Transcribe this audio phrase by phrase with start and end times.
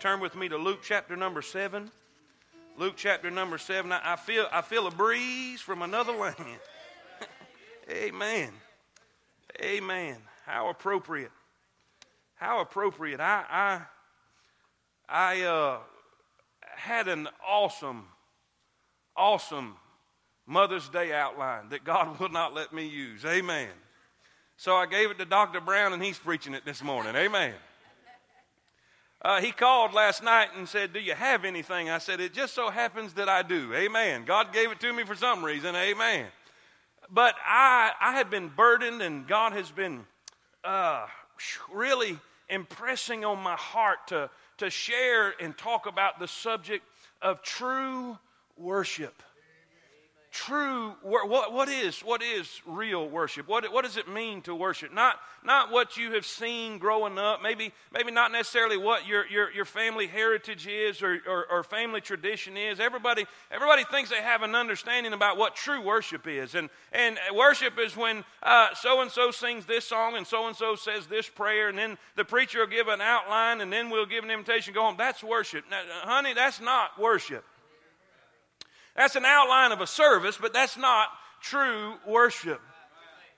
[0.00, 1.90] Turn with me to Luke chapter number 7.
[2.78, 3.92] Luke chapter number 7.
[3.92, 6.36] I, I feel, I feel a breeze from another land.
[7.90, 8.50] Amen.
[9.60, 10.16] Amen.
[10.46, 11.32] How appropriate.
[12.36, 13.20] How appropriate.
[13.20, 13.80] I, I,
[15.06, 15.78] I uh,
[16.62, 18.06] had an awesome,
[19.14, 19.76] awesome
[20.46, 23.26] Mother's Day outline that God will not let me use.
[23.26, 23.68] Amen.
[24.56, 25.60] So I gave it to Dr.
[25.60, 27.14] Brown, and he's preaching it this morning.
[27.16, 27.52] Amen.
[29.22, 31.90] Uh, he called last night and said, Do you have anything?
[31.90, 33.74] I said, It just so happens that I do.
[33.74, 34.24] Amen.
[34.24, 35.76] God gave it to me for some reason.
[35.76, 36.26] Amen.
[37.10, 40.06] But I, I had been burdened, and God has been
[40.64, 41.06] uh,
[41.72, 46.84] really impressing on my heart to, to share and talk about the subject
[47.20, 48.16] of true
[48.56, 49.22] worship
[50.30, 53.48] true what, what is what is real worship?
[53.48, 54.92] What, what does it mean to worship?
[54.92, 59.50] Not not what you have seen growing up maybe maybe not necessarily what your your,
[59.50, 62.78] your family heritage is or, or, or family tradition is.
[62.78, 66.54] Everybody everybody thinks they have an understanding about what true worship is.
[66.54, 68.24] And and worship is when
[68.76, 71.98] so and so sings this song and so and so says this prayer and then
[72.14, 74.94] the preacher will give an outline and then we'll give an invitation go home.
[74.96, 75.64] That's worship.
[75.68, 77.44] Now, honey that's not worship
[78.96, 81.08] that's an outline of a service, but that's not
[81.40, 82.60] true worship.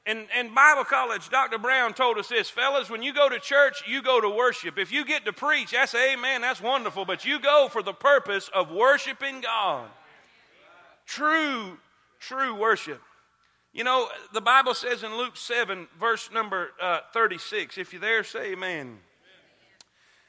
[0.05, 1.58] In, in Bible college, Dr.
[1.58, 4.77] Brown told us this fellas, when you go to church, you go to worship.
[4.77, 8.50] If you get to preach, that's amen, that's wonderful, but you go for the purpose
[8.53, 9.89] of worshiping God.
[11.06, 11.78] True,
[12.19, 13.00] true worship.
[13.73, 18.25] You know, the Bible says in Luke 7, verse number uh, 36, if you're there,
[18.25, 18.98] say amen.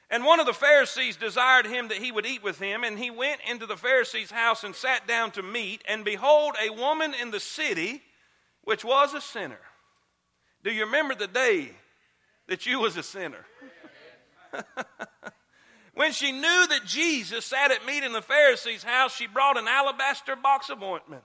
[0.09, 3.09] And one of the Pharisees desired him that he would eat with him, and he
[3.09, 5.81] went into the Pharisee's house and sat down to meat.
[5.87, 8.01] And behold, a woman in the city,
[8.63, 9.59] which was a sinner.
[10.63, 11.71] Do you remember the day
[12.47, 13.45] that you was a sinner?
[15.95, 19.67] when she knew that Jesus sat at meat in the Pharisee's house, she brought an
[19.67, 21.23] alabaster box of ointment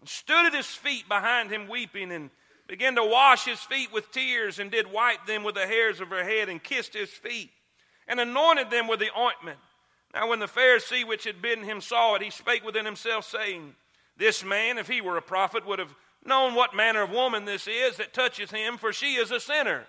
[0.00, 2.30] and stood at his feet behind him weeping and
[2.66, 6.08] began to wash his feet with tears and did wipe them with the hairs of
[6.08, 7.50] her head and kissed his feet
[8.08, 9.58] and anointed them with the ointment.
[10.14, 13.74] Now, when the Pharisee which had bidden him saw it, he spake within himself, saying,
[14.16, 17.66] This man, if he were a prophet, would have known what manner of woman this
[17.66, 19.84] is that touches him, for she is a sinner.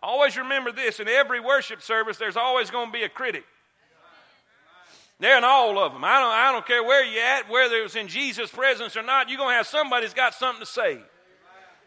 [0.00, 3.44] Always remember this in every worship service, there's always going to be a critic.
[5.20, 6.04] They're in all of them.
[6.04, 9.02] I don't, I don't care where you're at, whether it was in Jesus' presence or
[9.02, 10.98] not, you're going to have somebody that's got something to say.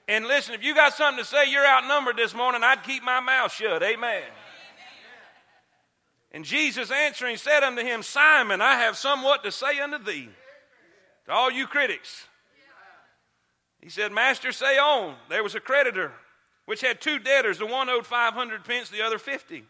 [0.08, 3.20] And listen, if you got something to say, you're outnumbered this morning, I'd keep my
[3.20, 3.84] mouth shut.
[3.84, 4.24] Amen.
[6.32, 10.30] And Jesus answering said unto him, Simon, I have somewhat to say unto thee.
[11.26, 12.28] To all you critics.
[13.82, 15.16] He said, Master, say on.
[15.30, 16.12] There was a creditor
[16.66, 17.60] which had two debtors.
[17.60, 19.64] The one owed 500 pence, the other 50.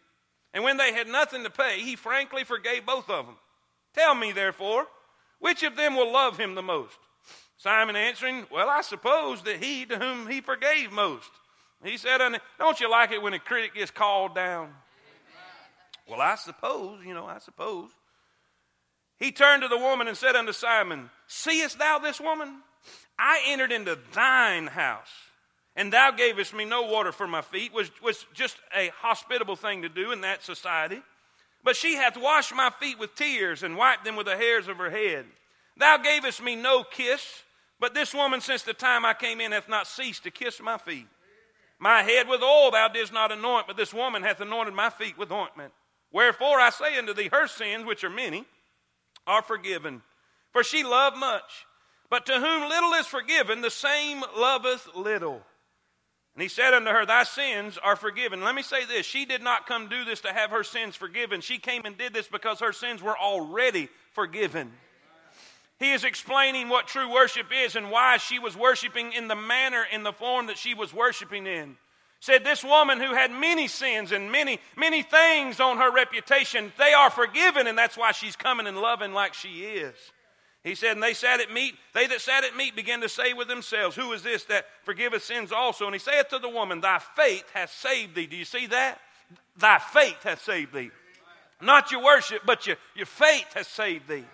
[0.52, 3.36] And when they had nothing to pay, he frankly forgave both of them.
[3.94, 4.86] Tell me, therefore,
[5.38, 6.96] which of them will love him the most?
[7.56, 11.30] Simon answering, Well, I suppose that he to whom he forgave most.
[11.84, 12.20] He said,
[12.58, 14.72] Don't you like it when a critic gets called down?
[16.08, 17.90] Well, I suppose, you know, I suppose.
[19.18, 22.62] He turned to the woman and said unto Simon, Seest thou this woman?
[23.18, 25.10] I entered into thine house,
[25.74, 29.82] and thou gavest me no water for my feet, was, was just a hospitable thing
[29.82, 31.02] to do in that society.
[31.64, 34.76] But she hath washed my feet with tears and wiped them with the hairs of
[34.76, 35.26] her head.
[35.76, 37.42] Thou gavest me no kiss,
[37.80, 40.78] but this woman since the time I came in hath not ceased to kiss my
[40.78, 41.08] feet.
[41.80, 45.18] My head with oil thou didst not anoint, but this woman hath anointed my feet
[45.18, 45.72] with ointment.
[46.12, 48.44] Wherefore I say unto thee, her sins, which are many,
[49.26, 50.02] are forgiven.
[50.52, 51.66] For she loved much.
[52.10, 55.42] But to whom little is forgiven, the same loveth little.
[56.34, 58.42] And he said unto her, Thy sins are forgiven.
[58.42, 61.40] Let me say this she did not come do this to have her sins forgiven.
[61.40, 64.72] She came and did this because her sins were already forgiven.
[65.78, 69.84] He is explaining what true worship is and why she was worshiping in the manner,
[69.92, 71.76] in the form that she was worshiping in
[72.20, 76.92] said this woman who had many sins and many many things on her reputation they
[76.92, 79.94] are forgiven and that's why she's coming and loving like she is.
[80.64, 83.32] He said and they sat at meat they that sat at meat began to say
[83.32, 86.80] with themselves who is this that forgiveth sins also and he saith to the woman
[86.80, 88.26] thy faith hath saved thee.
[88.26, 89.00] Do you see that?
[89.56, 90.90] Thy faith hath saved thee.
[91.60, 94.24] Not your worship but your, your faith hath saved thee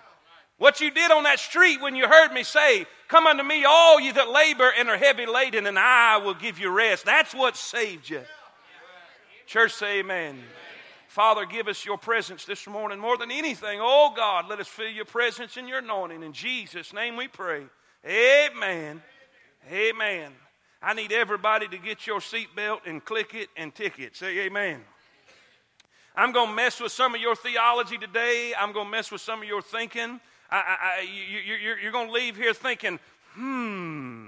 [0.64, 4.00] what you did on that street when you heard me say, Come unto me, all
[4.00, 7.05] you that labor and are heavy laden, and I will give you rest.
[7.05, 8.22] That's what saved you.
[9.46, 10.43] Church, say amen.
[11.06, 13.78] Father, give us your presence this morning more than anything.
[13.82, 16.22] Oh God, let us feel your presence and your anointing.
[16.22, 17.64] In Jesus' name we pray.
[18.06, 19.02] Amen.
[19.70, 20.32] Amen.
[20.82, 24.16] I need everybody to get your seatbelt and click it and tick it.
[24.16, 24.81] Say amen.
[26.16, 28.55] I'm going to mess with some of your theology today.
[28.58, 30.20] I'm going to mess with some of your thinking.
[30.50, 33.00] I, I, you, you're, you're going to leave here thinking,
[33.35, 34.26] hmm.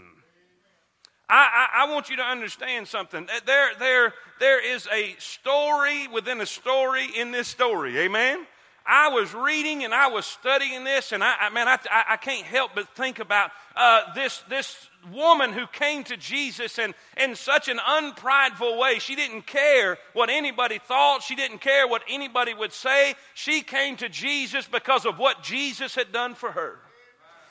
[1.29, 3.29] I, I, I, want you to understand something.
[3.47, 7.99] There, there, there is a story within a story in this story.
[7.99, 8.47] Amen?
[8.87, 11.79] I was reading and I was studying this, and I, I man, I,
[12.11, 16.95] I, can't help but think about uh, this, this woman who came to Jesus and
[17.17, 18.99] in such an unprideful way.
[18.99, 23.15] She didn't care what anybody thought, she didn't care what anybody would say.
[23.35, 26.79] She came to Jesus because of what Jesus had done for her.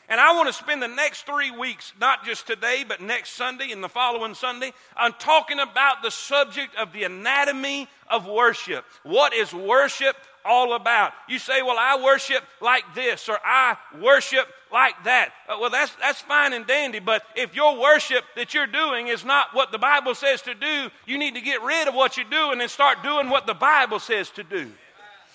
[0.07, 3.71] And I want to spend the next three weeks, not just today, but next Sunday
[3.71, 8.85] and the following Sunday, on talking about the subject of the anatomy of worship.
[9.03, 10.15] What is worship?
[10.45, 11.13] All about.
[11.27, 15.29] You say, well, I worship like this or I worship like that.
[15.47, 19.25] Uh, well, that's, that's fine and dandy, but if your worship that you're doing is
[19.25, 22.29] not what the Bible says to do, you need to get rid of what you're
[22.29, 24.71] doing and start doing what the Bible says to do.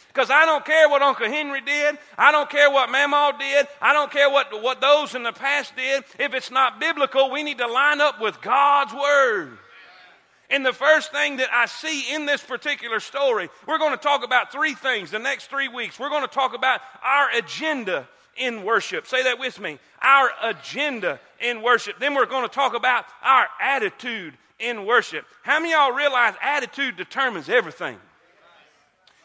[0.09, 1.97] Because I don't care what Uncle Henry did.
[2.19, 3.69] I don't care what Mama did.
[3.81, 6.03] I don't care what, what those in the past did.
[6.19, 9.57] If it's not biblical, we need to line up with God's Word.
[10.51, 14.25] And the first thing that I see in this particular story, we're going to talk
[14.25, 15.99] about three things the next three weeks.
[15.99, 19.07] We're going to talk about our agenda in worship.
[19.07, 19.79] Say that with me.
[20.03, 22.01] Our agenda in worship.
[22.01, 25.25] Then we're going to talk about our attitude in worship.
[25.43, 27.99] How many y'all realize attitude determines everything?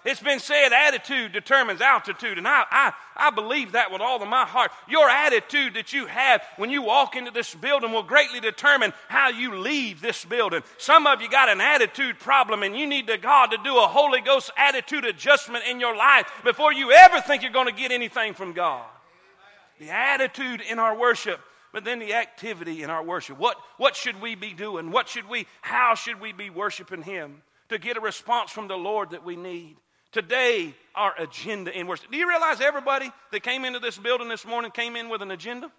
[0.05, 4.29] It's been said attitude determines altitude, and I, I, I believe that with all of
[4.29, 4.69] my heart.
[4.87, 9.29] Your attitude that you have when you walk into this building will greatly determine how
[9.29, 10.61] you leave this building.
[10.77, 13.87] Some of you got an attitude problem, and you need to God to do a
[13.87, 17.91] Holy Ghost attitude adjustment in your life before you ever think you're going to get
[17.91, 18.85] anything from God.
[19.79, 21.41] The attitude in our worship
[21.73, 23.37] but then the activity in our worship.
[23.37, 24.91] What, what should we be doing?
[24.91, 28.77] What should we, how should we be worshiping Him to get a response from the
[28.77, 29.75] Lord that we need?
[30.15, 32.09] Today, our agenda in worship.
[32.09, 35.29] Do you realize everybody that came into this building this morning came in with an
[35.29, 35.69] agenda?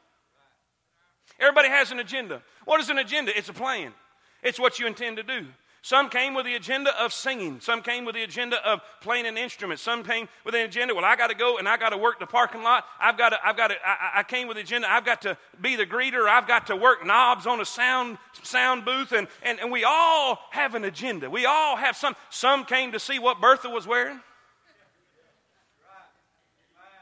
[1.41, 2.43] Everybody has an agenda.
[2.67, 3.33] What is an agenda?
[3.35, 3.95] It's a plan,
[4.43, 5.47] it's what you intend to do.
[5.87, 7.61] Some came with the agenda of singing.
[7.61, 9.79] Some came with the agenda of playing an instrument.
[9.79, 12.19] Some came with an agenda, well, I got to go and I got to work
[12.19, 12.85] the parking lot.
[12.99, 15.39] I've got to, I've got to, I, I came with the agenda, I've got to
[15.61, 16.29] be the greeter.
[16.29, 19.13] I've got to work knobs on a sound, sound booth.
[19.13, 21.31] And, and, and we all have an agenda.
[21.31, 22.17] We all have some.
[22.31, 24.19] Some came to see what Bertha was wearing.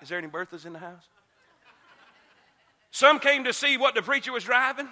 [0.02, 1.08] Is there any Berthas in the house?
[2.90, 4.90] Some came to see what the preacher was driving.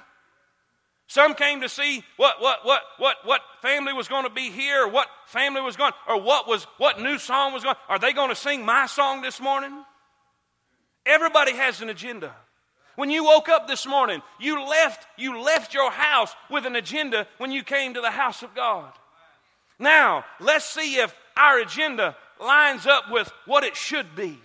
[1.13, 4.85] Some came to see what what what what what family was going to be here,
[4.85, 7.77] or what family was going, or what was what new song was going.
[7.91, 9.85] Are they going to sing my song this morning?
[11.05, 12.35] Everybody has an agenda.
[12.97, 17.27] When you woke up this morning, you left you left your house with an agenda
[17.37, 18.91] when you came to the house of God.
[19.79, 24.39] Now, let's see if our agenda lines up with what it should be.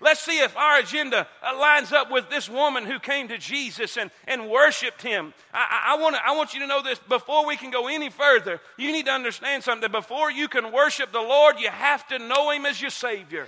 [0.00, 4.10] Let's see if our agenda lines up with this woman who came to Jesus and,
[4.26, 5.32] and worshiped him.
[5.54, 8.60] I, I, wanna, I want you to know this before we can go any further.
[8.76, 9.90] You need to understand something.
[9.90, 13.46] Before you can worship the Lord, you have to know him as your Savior.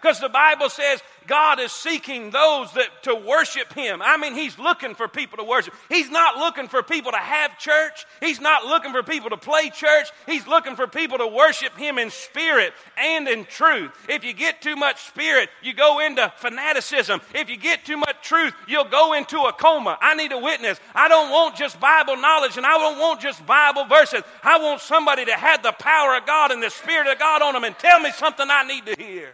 [0.00, 4.00] Because the Bible says God is seeking those that to worship Him.
[4.02, 5.74] I mean, He's looking for people to worship.
[5.88, 8.06] He's not looking for people to have church.
[8.20, 10.08] He's not looking for people to play church.
[10.26, 13.90] He's looking for people to worship Him in spirit and in truth.
[14.08, 17.20] If you get too much spirit, you go into fanaticism.
[17.34, 19.98] If you get too much truth, you'll go into a coma.
[20.00, 20.78] I need a witness.
[20.94, 24.22] I don't want just Bible knowledge and I don't want just Bible verses.
[24.42, 27.54] I want somebody to have the power of God and the Spirit of God on
[27.54, 29.32] them and tell me something I need to hear.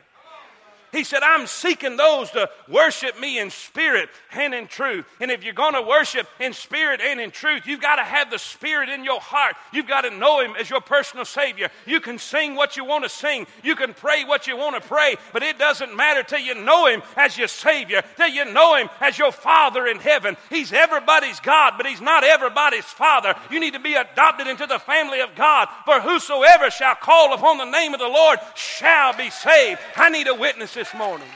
[0.93, 5.07] He said, I'm seeking those to worship me in spirit and in truth.
[5.21, 8.31] And if you're going to worship in spirit and in truth, you've got to have
[8.31, 9.57] the Spirit in your heart.
[9.73, 11.71] You've got to know Him as your personal Savior.
[11.87, 14.89] You can sing what you want to sing, you can pray what you want to
[14.89, 18.77] pray, but it doesn't matter till you know Him as your Savior, till you know
[18.77, 20.37] Him as your Father in heaven.
[20.51, 23.35] He's everybody's God, but He's not everybody's Father.
[23.51, 27.59] You need to be adopted into the family of God, for whosoever shall call upon
[27.59, 29.81] the name of the Lord shall be saved.
[29.97, 31.29] I need a witness this morning.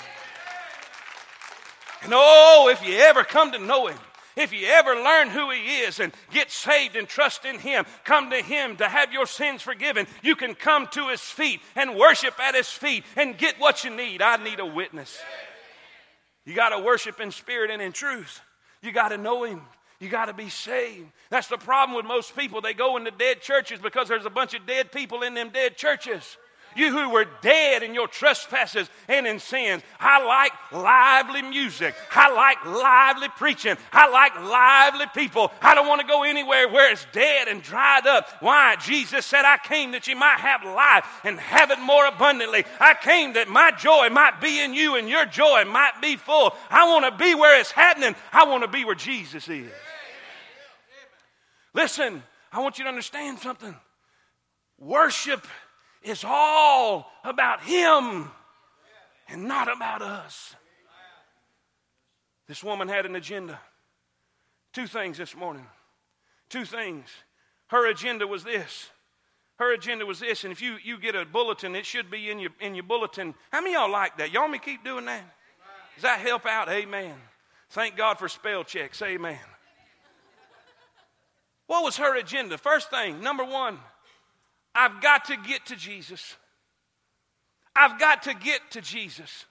[2.02, 3.96] And oh, if you ever come to know Him,
[4.34, 8.30] if you ever learn who He is and get saved and trust in Him, come
[8.30, 12.34] to Him to have your sins forgiven, you can come to His feet and worship
[12.40, 14.20] at His feet and get what you need.
[14.20, 15.16] I need a witness.
[16.44, 18.40] You got to worship in spirit and in truth.
[18.82, 19.62] You got to know Him.
[20.00, 21.06] You got to be saved.
[21.30, 22.62] That's the problem with most people.
[22.62, 25.76] They go into dead churches because there's a bunch of dead people in them dead
[25.76, 26.36] churches.
[26.76, 29.82] You who were dead in your trespasses and in sins.
[29.98, 31.94] I like lively music.
[32.10, 33.76] I like lively preaching.
[33.92, 35.50] I like lively people.
[35.62, 38.28] I don't want to go anywhere where it's dead and dried up.
[38.40, 38.76] Why?
[38.76, 42.64] Jesus said, I came that you might have life and have it more abundantly.
[42.78, 46.54] I came that my joy might be in you and your joy might be full.
[46.70, 48.14] I want to be where it's happening.
[48.32, 49.70] I want to be where Jesus is.
[51.72, 53.74] Listen, I want you to understand something.
[54.78, 55.46] Worship
[56.06, 58.30] is all about Him
[59.28, 60.54] and not about us.
[62.48, 63.58] This woman had an agenda.
[64.72, 65.66] Two things this morning.
[66.48, 67.08] Two things.
[67.68, 68.90] Her agenda was this.
[69.58, 72.38] Her agenda was this, and if you, you get a bulletin, it should be in
[72.38, 73.34] your, in your bulletin.
[73.50, 74.30] How many y'all like that?
[74.30, 75.24] Y'all me keep doing that?
[75.94, 76.68] Does that help out?
[76.68, 77.14] Amen.
[77.70, 79.00] Thank God for spell checks.
[79.00, 79.38] Amen.
[81.66, 82.58] What was her agenda?
[82.58, 83.78] First thing, number one,
[84.76, 86.36] I've got to get to Jesus.
[87.74, 89.46] I've got to get to Jesus.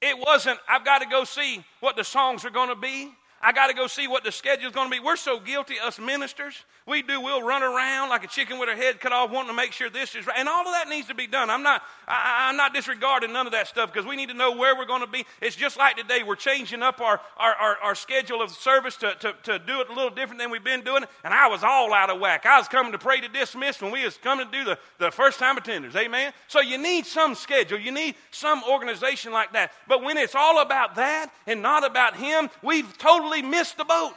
[0.00, 3.12] It wasn't, I've got to go see what the songs are going to be.
[3.42, 5.00] I got to go see what the schedule's going to be.
[5.00, 6.54] We're so guilty, us ministers.
[6.86, 7.20] We do.
[7.22, 9.88] We'll run around like a chicken with her head cut off, wanting to make sure
[9.88, 10.36] this is right.
[10.38, 11.48] And all of that needs to be done.
[11.48, 14.56] I'm not, I, am not disregarding none of that stuff because we need to know
[14.56, 15.24] where we're going to be.
[15.40, 16.22] It's just like today.
[16.22, 19.88] We're changing up our, our, our, our schedule of service to, to, to do it
[19.88, 21.04] a little different than we've been doing.
[21.24, 22.44] And I was all out of whack.
[22.44, 25.10] I was coming to pray to dismiss when we was coming to do the, the
[25.10, 25.96] first time attenders.
[25.96, 26.34] Amen.
[26.48, 27.78] So you need some schedule.
[27.78, 29.72] You need some organization like that.
[29.88, 33.84] But when it's all about that and not about Him, we've totally totally missed the
[33.84, 34.14] boat.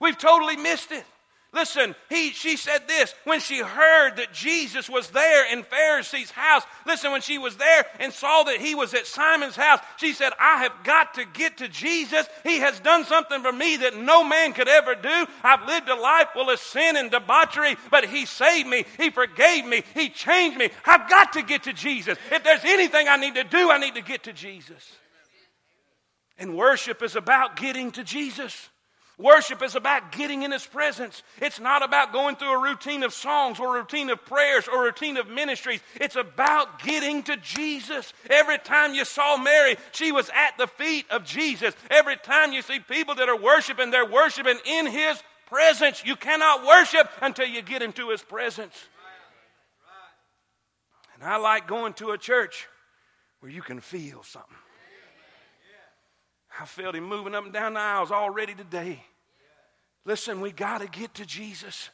[0.00, 1.04] We've totally missed it.
[1.52, 6.62] Listen, he, she said this when she heard that Jesus was there in Pharisee's house.
[6.86, 10.32] Listen, when she was there and saw that he was at Simon's house, she said,
[10.38, 12.28] I have got to get to Jesus.
[12.44, 15.26] He has done something for me that no man could ever do.
[15.42, 18.84] I've lived a life full of sin and debauchery, but he saved me.
[18.96, 19.82] He forgave me.
[19.94, 20.70] He changed me.
[20.86, 22.16] I've got to get to Jesus.
[22.30, 24.88] If there's anything I need to do, I need to get to Jesus.
[26.40, 28.70] And worship is about getting to Jesus.
[29.18, 31.22] Worship is about getting in His presence.
[31.42, 34.80] It's not about going through a routine of songs or a routine of prayers or
[34.80, 35.80] a routine of ministries.
[35.96, 38.14] It's about getting to Jesus.
[38.30, 41.74] Every time you saw Mary, she was at the feet of Jesus.
[41.90, 46.02] Every time you see people that are worshiping, they're worshiping in His presence.
[46.02, 48.74] You cannot worship until you get into His presence.
[51.14, 52.66] And I like going to a church
[53.40, 54.56] where you can feel something.
[56.60, 59.02] I felt him moving up and down the aisles already today.
[60.04, 61.88] Listen, we got to get to Jesus.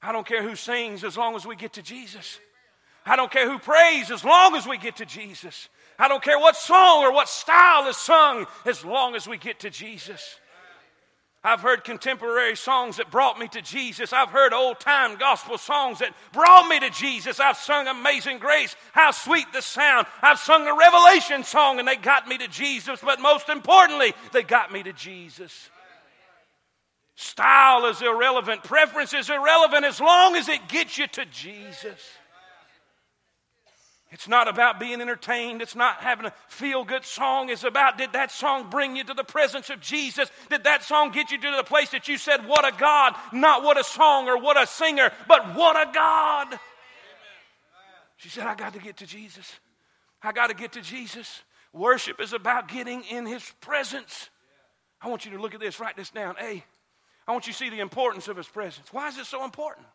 [0.00, 2.38] I don't care who sings as long as we get to Jesus.
[3.04, 5.68] I don't care who prays as long as we get to Jesus.
[5.98, 9.60] I don't care what song or what style is sung as long as we get
[9.60, 10.36] to Jesus.
[11.44, 14.12] I've heard contemporary songs that brought me to Jesus.
[14.12, 17.40] I've heard old time gospel songs that brought me to Jesus.
[17.40, 20.06] I've sung Amazing Grace, How Sweet the Sound.
[20.22, 23.00] I've sung a Revelation song and they got me to Jesus.
[23.02, 25.68] But most importantly, they got me to Jesus.
[27.16, 31.98] Style is irrelevant, preference is irrelevant as long as it gets you to Jesus.
[34.12, 35.62] It's not about being entertained.
[35.62, 37.48] It's not having a feel good song.
[37.48, 40.30] It's about did that song bring you to the presence of Jesus?
[40.50, 43.14] Did that song get you to the place that you said, What a God?
[43.32, 46.58] Not what a song or what a singer, but what a God.
[48.18, 49.50] She said, I got to get to Jesus.
[50.22, 51.42] I got to get to Jesus.
[51.72, 54.28] Worship is about getting in his presence.
[55.00, 56.36] I want you to look at this, write this down.
[56.38, 56.62] A,
[57.26, 58.92] I want you to see the importance of his presence.
[58.92, 59.86] Why is it so important?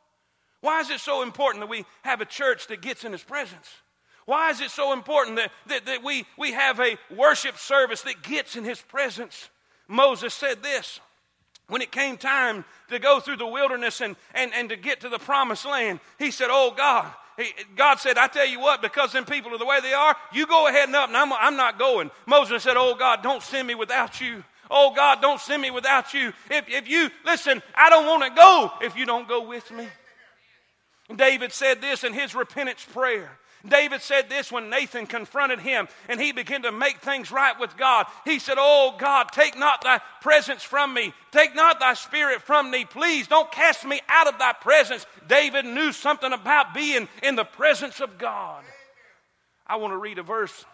[0.62, 3.70] Why is it so important that we have a church that gets in his presence?
[4.28, 8.22] Why is it so important that, that, that we, we have a worship service that
[8.24, 9.50] gets in his presence?
[9.88, 11.00] Moses said this
[11.70, 15.10] when it came time to go through the wilderness and, and, and to get to
[15.10, 16.02] the promised land.
[16.20, 19.58] He said, Oh God, he, God said, I tell you what, because them people are
[19.58, 22.12] the way they are, you go ahead and up, and I'm, I'm not going.
[22.26, 24.44] Moses said, Oh God, don't send me without you.
[24.70, 26.34] Oh God, don't send me without you.
[26.52, 29.88] If, if you, listen, I don't want to go if you don't go with me.
[31.16, 33.32] David said this in his repentance prayer.
[33.70, 37.76] David said this when Nathan confronted him and he began to make things right with
[37.78, 38.06] God.
[38.26, 41.14] He said, Oh God, take not thy presence from me.
[41.32, 42.86] Take not thy spirit from me.
[42.86, 45.06] Please don't cast me out of thy presence.
[45.28, 48.64] David knew something about being in the presence of God.
[49.66, 50.66] I want to read a verse.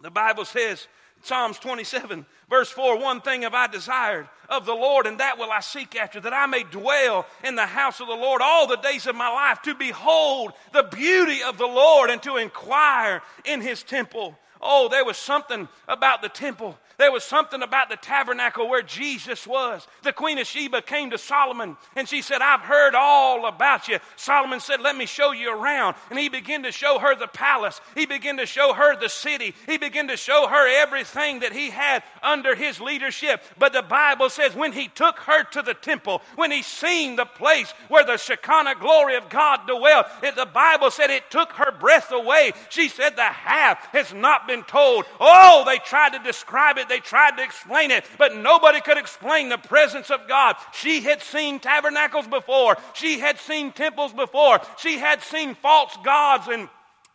[0.00, 0.86] The Bible says,
[1.24, 5.50] Psalms 27, verse 4 One thing have I desired of the Lord, and that will
[5.50, 8.76] I seek after, that I may dwell in the house of the Lord all the
[8.76, 13.62] days of my life, to behold the beauty of the Lord and to inquire in
[13.62, 14.38] his temple.
[14.60, 16.78] Oh, there was something about the temple.
[16.98, 19.86] There was something about the tabernacle where Jesus was.
[20.02, 23.98] The Queen of Sheba came to Solomon and she said, I've heard all about you.
[24.16, 25.96] Solomon said, Let me show you around.
[26.10, 27.80] And he began to show her the palace.
[27.94, 29.54] He began to show her the city.
[29.66, 33.42] He began to show her everything that he had under his leadership.
[33.58, 37.26] But the Bible says, when he took her to the temple, when he seen the
[37.26, 42.12] place where the Shekinah glory of God dwelt, the Bible said it took her breath
[42.12, 42.52] away.
[42.68, 45.04] She said, The half has not been told.
[45.20, 49.48] Oh, they tried to describe it, they tried to explain it, but nobody could explain
[49.48, 50.56] the presence of God.
[50.72, 56.48] She had seen tabernacles before, she had seen temples before, she had seen false gods
[56.48, 56.68] and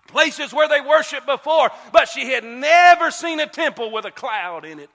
[0.07, 4.65] places where they worshiped before, but she had never seen a temple with a cloud
[4.65, 4.89] in it.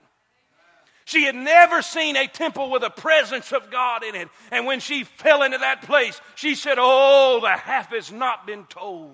[1.05, 4.27] She had never seen a temple with a presence of God in it.
[4.51, 8.65] And when she fell into that place, she said, Oh, the half has not been
[8.65, 9.13] told.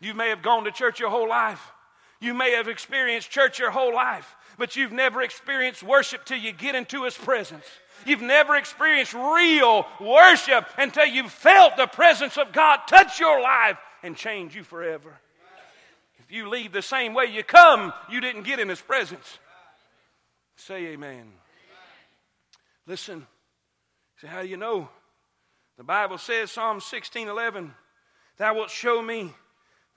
[0.00, 1.72] You may have gone to church your whole life.
[2.20, 6.52] You may have experienced church your whole life, but you've never experienced worship till you
[6.52, 7.64] get into His presence.
[8.04, 13.78] You've never experienced real worship until you felt the presence of God touch your life
[14.02, 15.18] and change you forever.
[16.18, 19.38] If you leave the same way you come, you didn't get in His presence.
[20.56, 21.32] Say amen.
[22.86, 23.26] Listen.
[24.20, 24.90] Say, how do you know?
[25.78, 27.74] The Bible says, Psalm 16 11,
[28.36, 29.32] Thou wilt show me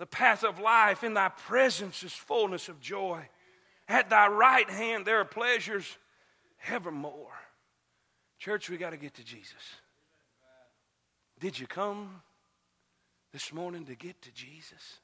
[0.03, 1.01] the path of life.
[1.05, 3.21] In thy presence is fullness of joy.
[3.87, 5.97] At thy right hand there are pleasures
[6.67, 7.31] evermore.
[8.37, 9.63] Church, we got to get to Jesus.
[11.39, 12.21] Did you come
[13.31, 14.99] this morning to get to Jesus?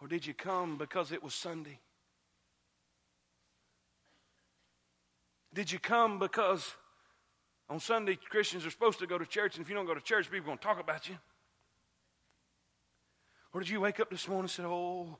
[0.00, 1.80] Or did you come because it was Sunday?
[5.52, 6.76] Did you come because
[7.68, 10.00] on Sunday Christians are supposed to go to church, and if you don't go to
[10.00, 11.16] church, people are going to talk about you?
[13.56, 15.16] Or did you wake up this morning and say, Oh,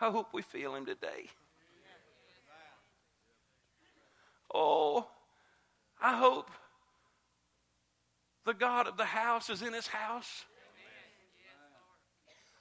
[0.00, 1.28] I hope we feel him today?
[4.54, 5.08] Oh,
[6.00, 6.48] I hope
[8.46, 10.44] the God of the house is in his house.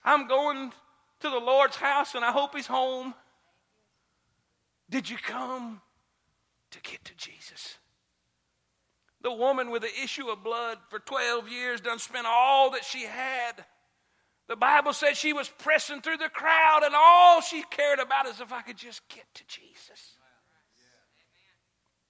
[0.04, 0.74] I'm going
[1.20, 3.14] to the Lord's house and I hope he's home.
[4.90, 5.82] Did you come
[6.72, 7.78] to get to Jesus?
[9.22, 13.04] The woman with the issue of blood for 12 years done spent all that she
[13.04, 13.66] had.
[14.52, 18.42] The Bible says she was pressing through the crowd, and all she cared about is
[18.42, 20.18] if I could just get to Jesus.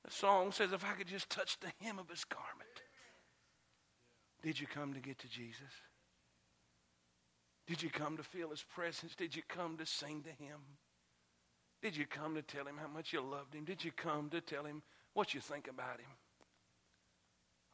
[0.04, 2.82] The song says, if I could just touch the hem of his garment.
[4.42, 5.70] Did you come to get to Jesus?
[7.68, 9.14] Did you come to feel his presence?
[9.14, 10.62] Did you come to sing to him?
[11.84, 13.66] Did you come to tell him how much you loved him?
[13.66, 14.82] Did you come to tell him
[15.14, 16.10] what you think about him?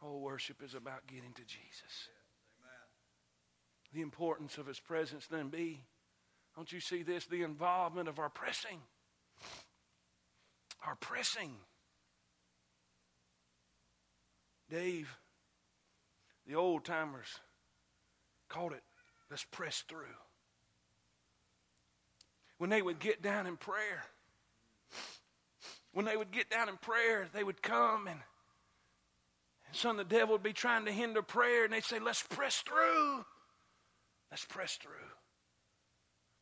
[0.03, 2.09] Oh, worship is about getting to Jesus
[3.93, 5.81] the importance of his presence then be,
[6.55, 7.25] don't you see this?
[7.25, 8.79] The involvement of our pressing.
[10.85, 11.51] Our pressing.
[14.69, 15.15] Dave,
[16.47, 17.27] the old timers
[18.49, 18.83] called it,
[19.29, 20.05] let's press through.
[22.57, 24.03] When they would get down in prayer,
[25.93, 28.19] when they would get down in prayer, they would come and,
[29.67, 32.63] and son, the devil would be trying to hinder prayer, and they'd say, let's press
[32.67, 33.25] through.
[34.31, 34.91] Let's press through.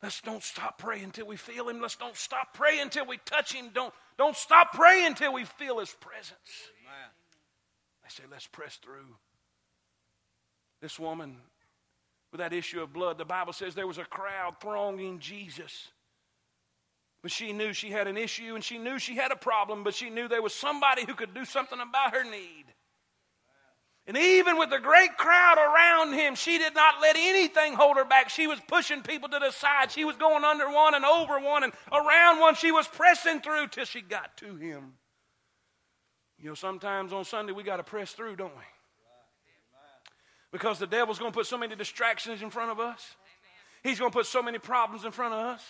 [0.02, 1.80] Let's don't stop praying until we feel Him.
[1.80, 3.70] Let's don't stop praying until we touch Him.
[3.72, 6.70] Don't, don't stop praying until we feel His presence.
[6.82, 7.10] Amen.
[8.02, 9.16] They say, let's press through.
[10.80, 11.38] This woman
[12.30, 15.88] with that issue of blood, the Bible says there was a crowd thronging Jesus.
[17.22, 19.94] But she knew she had an issue and she knew she had a problem, but
[19.94, 22.66] she knew there was somebody who could do something about her need.
[24.08, 28.04] And even with the great crowd around him, she did not let anything hold her
[28.04, 28.28] back.
[28.28, 29.90] She was pushing people to the side.
[29.90, 32.54] She was going under one and over one and around one.
[32.54, 34.92] She was pressing through till she got to him.
[36.38, 38.62] You know, sometimes on Sunday we got to press through, don't we?
[40.52, 43.16] Because the devil's going to put so many distractions in front of us.
[43.82, 45.62] He's going to put so many problems in front of us.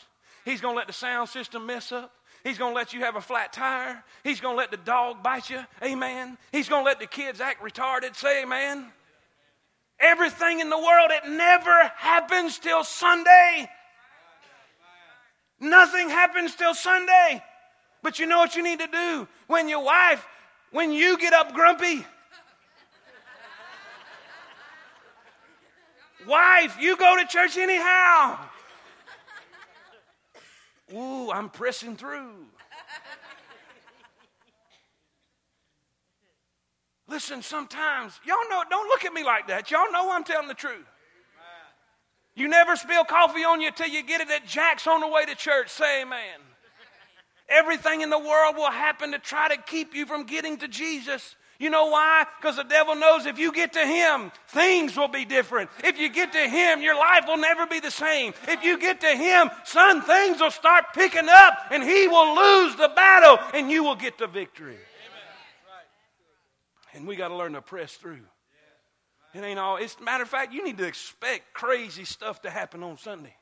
[0.45, 2.13] He's going to let the sound system mess up.
[2.47, 4.05] He's going to let you have a flat tire.
[4.23, 5.59] He's going to let the dog bite you.
[5.83, 6.39] Amen.
[6.53, 8.15] He's going to let the kids act retarded.
[8.15, 8.87] Say amen.
[9.99, 13.69] Everything in the world, it never happens till Sunday.
[15.59, 17.43] Nothing happens till Sunday.
[18.01, 19.27] But you know what you need to do?
[19.49, 20.25] When your wife,
[20.71, 22.07] when you get up grumpy,
[26.29, 28.39] wife, you go to church anyhow.
[30.95, 32.47] Ooh, I'm pressing through.
[37.09, 39.71] Listen, sometimes, y'all know, don't look at me like that.
[39.71, 40.87] Y'all know I'm telling the truth.
[42.35, 45.25] You never spill coffee on you till you get it at Jack's on the way
[45.25, 45.71] to church.
[45.71, 46.41] Say amen.
[47.49, 51.37] Everything in the world will happen to try to keep you from getting to Jesus.
[51.59, 52.27] You know why?
[52.39, 55.71] Because the devil knows if you get to him, things will be different.
[55.83, 58.35] If you get to him, your life will never be the same.
[58.47, 62.77] If you get to him, son, things will start picking up and he will lose
[62.77, 64.79] the battle and you will get the victory.
[66.93, 68.21] And we got to learn to press through.
[69.35, 69.77] It ain't all.
[69.77, 73.35] It's matter of fact, you need to expect crazy stuff to happen on Sunday.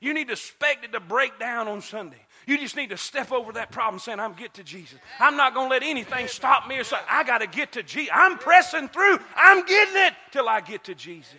[0.00, 2.24] You need to expect it to break down on Sunday.
[2.46, 4.98] You just need to step over that problem saying, I'm get to Jesus.
[5.18, 7.82] I'm not going to let anything stop me or say, I got to get to
[7.82, 8.10] Jesus.
[8.12, 9.18] I'm pressing through.
[9.36, 11.34] I'm getting it till I get to Jesus.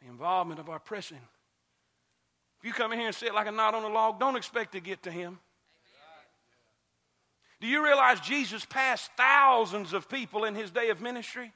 [0.00, 1.18] The involvement of our pressing.
[2.60, 4.72] If you come in here and sit like a knot on a log, don't expect
[4.72, 5.40] to get to Him.
[7.60, 11.52] Do you realize Jesus passed thousands of people in his day of ministry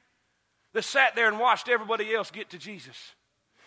[0.73, 3.14] that sat there and watched everybody else get to Jesus?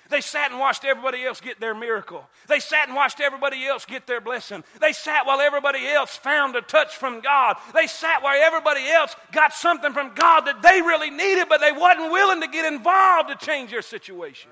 [0.08, 2.24] They sat and watched everybody else get their miracle.
[2.48, 4.64] They sat and watched everybody else get their blessing.
[4.80, 7.56] They sat while everybody else found a touch from God.
[7.74, 11.72] They sat while everybody else got something from God that they really needed, but they
[11.72, 14.50] wasn't willing to get involved to change their situation.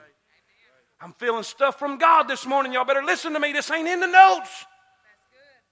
[1.01, 2.73] I'm feeling stuff from God this morning.
[2.73, 3.53] Y'all better listen to me.
[3.53, 4.67] This ain't in the notes.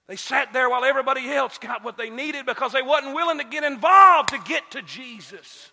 [0.07, 3.43] They sat there while everybody else got what they needed because they wasn't willing to
[3.43, 5.71] get involved to get to Jesus.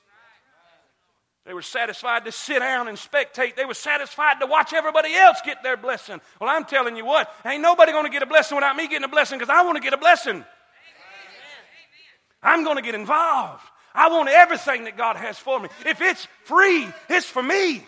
[1.44, 3.56] They were satisfied to sit down and spectate.
[3.56, 6.20] They were satisfied to watch everybody else get their blessing.
[6.40, 9.04] Well, I'm telling you what, ain't nobody going to get a blessing without me getting
[9.04, 10.44] a blessing because I want to get a blessing.
[12.42, 13.62] I'm going to get involved.
[13.94, 15.68] I want everything that God has for me.
[15.84, 17.84] If it's free, it's for me.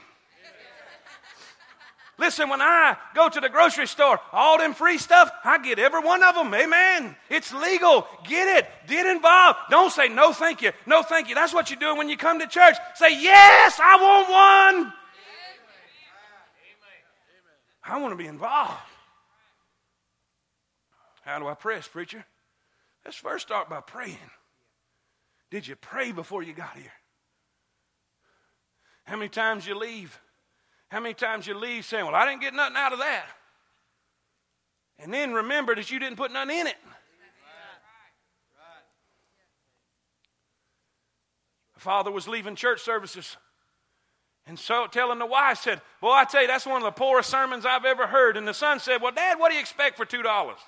[2.17, 6.01] Listen, when I go to the grocery store, all them free stuff, I get every
[6.01, 6.55] one of them.
[6.55, 7.17] Amen.
[7.29, 8.07] It's legal.
[8.29, 8.69] Get it.
[8.87, 9.59] Get involved.
[9.71, 10.71] Don't say no thank you.
[10.87, 11.35] No thank you.
[11.35, 12.77] That's what you're doing when you come to church.
[12.95, 14.93] Say, yes, I want one.
[17.87, 18.73] I want to be involved.
[21.23, 22.25] How do I press, preacher?
[23.05, 24.19] Let's first start by praying.
[25.51, 26.93] Did you pray before you got here?
[29.05, 30.19] How many times you leave
[30.95, 33.27] how many times you leave saying, Well, I didn't get nothing out of that?
[35.01, 36.77] And then remember that you didn't put nothing in it.
[41.75, 43.37] The father was leaving church services
[44.47, 47.29] and so telling the wife, said, Well, I tell you, that's one of the poorest
[47.31, 48.37] sermons I've ever heard.
[48.37, 50.59] And the son said, Well, Dad, what do you expect for two dollars?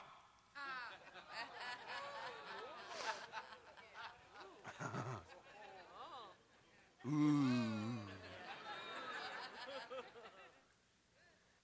[7.06, 7.55] Ooh.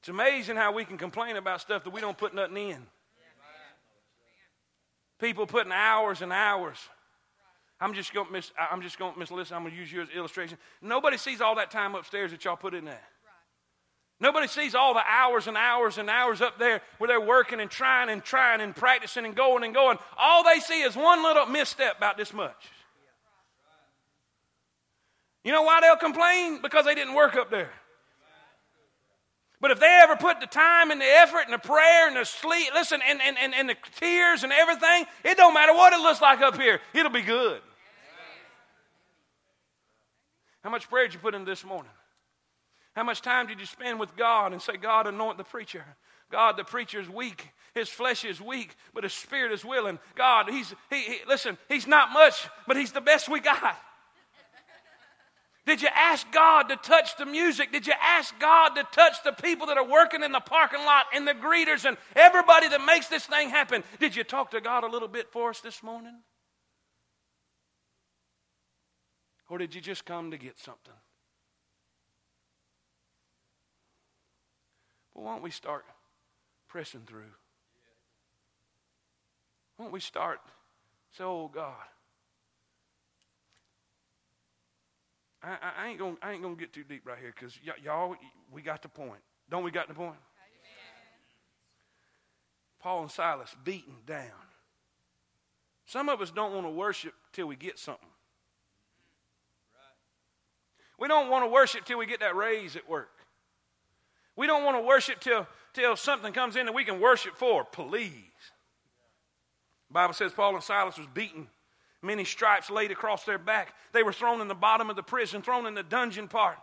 [0.03, 2.83] It's amazing how we can complain about stuff that we don't put nothing in.
[5.21, 6.77] People putting hours and hours.
[7.81, 8.51] I'm just going to miss.
[8.59, 9.31] I'm just to miss.
[9.31, 10.59] Listen, I'm to use you as illustration.
[10.81, 13.01] Nobody sees all that time upstairs that y'all put in there.
[14.19, 17.71] Nobody sees all the hours and hours and hours up there where they're working and
[17.71, 19.99] trying and trying and practicing and going and going.
[20.19, 22.71] All they see is one little misstep about this much.
[25.45, 26.61] You know why they'll complain?
[26.61, 27.71] Because they didn't work up there.
[29.63, 32.25] But if they ever put the time and the effort and the prayer and the
[32.25, 36.01] sleep, listen, and, and, and, and the tears and everything, it don't matter what it
[36.01, 37.61] looks like up here, it'll be good.
[40.65, 41.93] How much prayer did you put in this morning?
[42.97, 45.85] How much time did you spend with God and say, God, anoint the preacher?
[46.33, 47.49] God, the preacher is weak.
[47.73, 50.01] His flesh is weak, but his spirit is willing.
[50.17, 53.77] God, he's, he, he, listen, he's not much, but he's the best we got.
[55.65, 57.71] Did you ask God to touch the music?
[57.71, 61.07] Did you ask God to touch the people that are working in the parking lot
[61.15, 63.85] and the greeters and everybody that makes this thing happen?
[64.01, 66.17] Did you talk to God a little bit for us this morning?
[69.49, 70.95] Or did you just come to get something?
[75.15, 75.85] Well, why don't we start
[76.69, 77.31] pressing through?
[79.77, 80.41] Why don't we start
[81.17, 81.75] say, oh God,
[85.43, 88.15] I, I, ain't gonna I ain't gonna get too deep right here because y- y'all
[88.53, 89.21] we got the point.
[89.51, 90.11] Don't we got the point?
[90.11, 90.19] Amen.
[92.81, 94.31] Paul and Silas beaten down.
[95.87, 98.09] Some of us don't want to worship till we get something.
[100.99, 103.11] We don't want to worship till we get that raise at work.
[104.37, 107.65] We don't want to worship till, till something comes in that we can worship for.
[107.65, 108.13] Please.
[109.91, 111.49] Bible says Paul and Silas was beaten
[112.03, 113.75] many stripes laid across their back.
[113.93, 116.59] They were thrown in the bottom of the prison, thrown in the dungeon part.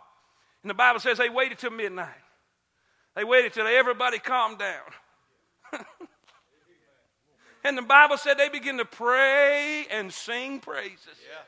[0.62, 2.08] And the Bible says they waited till midnight.
[3.16, 4.82] They waited till everybody calmed down.
[7.64, 11.06] and the Bible said they began to pray and sing praises.
[11.06, 11.42] Yeah.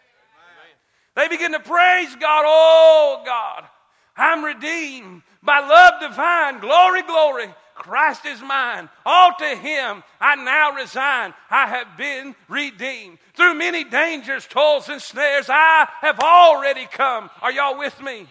[1.14, 2.44] They begin to praise God.
[2.46, 3.64] Oh, God.
[4.16, 6.60] I'm redeemed by love divine.
[6.60, 7.54] Glory, glory.
[7.74, 8.88] Christ is mine.
[9.04, 11.34] All to him I now resign.
[11.50, 13.18] I have been redeemed.
[13.34, 17.30] Through many dangers, toils, and snares, I have already come.
[17.40, 18.26] Are y'all with me?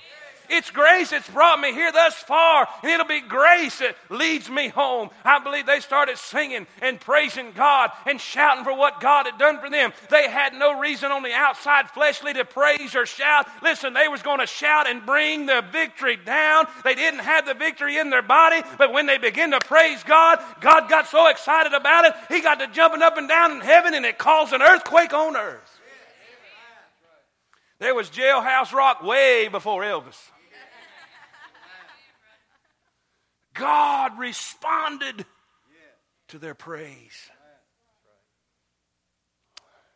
[0.53, 4.67] It's grace that's brought me here thus far, and it'll be grace that leads me
[4.67, 5.09] home.
[5.23, 9.61] I believe they started singing and praising God and shouting for what God had done
[9.61, 9.93] for them.
[10.09, 13.47] They had no reason on the outside fleshly to praise or shout.
[13.63, 16.67] Listen, they was going to shout and bring the victory down.
[16.83, 20.39] They didn't have the victory in their body, but when they began to praise God,
[20.59, 23.93] God got so excited about it, He got to jumping up and down in heaven,
[23.93, 25.79] and it caused an earthquake on earth.
[27.79, 30.17] There was jailhouse rock way before Elvis.
[33.53, 35.25] God responded
[36.29, 37.29] to their praise.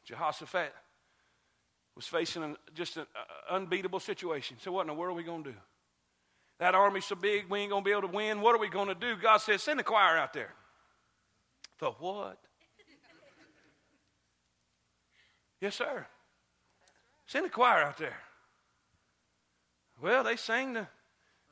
[0.06, 0.74] Jehoshaphat
[1.96, 3.06] was facing just an
[3.50, 4.58] unbeatable situation.
[4.62, 5.58] So, what in the world are we going to do?
[6.60, 8.42] That army's so big, we ain't going to be able to win.
[8.42, 9.16] What are we going to do?
[9.22, 10.54] God says, send a choir out there.
[11.80, 12.38] The what?
[15.62, 16.06] yes, sir.
[17.28, 18.18] Send a choir out there.
[20.02, 20.88] Well, they sang the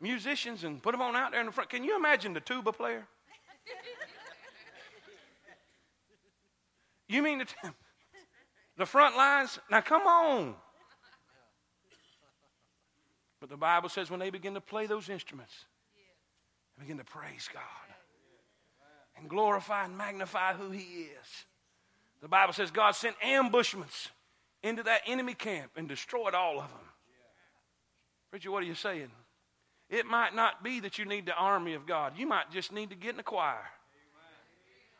[0.03, 1.69] musicians and put them on out there in the front.
[1.69, 3.07] Can you imagine the tuba player?
[7.07, 7.55] you mean the, t-
[8.77, 9.57] the front lines?
[9.71, 10.55] Now come on.
[13.39, 15.53] But the Bible says when they begin to play those instruments,
[16.77, 17.61] they begin to praise God
[19.17, 21.45] and glorify and magnify who He is.
[22.21, 24.09] The Bible says God sent ambushments
[24.61, 26.87] into that enemy camp and destroyed all of them.
[28.31, 29.11] Preacher, what are you saying?
[29.93, 32.13] It might not be that you need the army of God.
[32.17, 33.61] You might just need to get in the choir.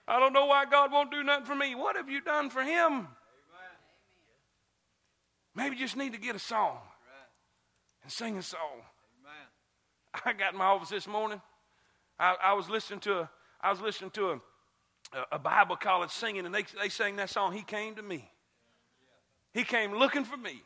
[0.07, 1.73] I don't know why God won't do nothing for me.
[1.73, 3.07] What have you done for Him?
[5.55, 6.77] Maybe you just need to get a song
[8.03, 8.83] and sing a song.
[10.23, 11.41] I got in my office this morning.
[12.19, 13.29] I, I was listening to a,
[13.61, 14.39] I was listening to a,
[15.31, 18.29] a Bible college singing, and they, they sang that song, He Came to Me.
[19.55, 20.61] He came looking for me.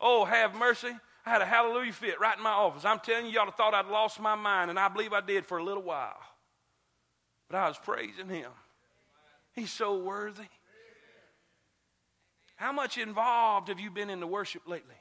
[0.00, 0.92] Oh, have mercy.
[1.26, 2.84] I had a hallelujah fit right in my office.
[2.84, 5.58] I'm telling you, y'all thought I'd lost my mind, and I believe I did for
[5.58, 6.18] a little while.
[7.48, 8.50] But I was praising him.
[9.52, 10.48] He's so worthy.
[12.56, 14.94] How much involved have you been in the worship lately?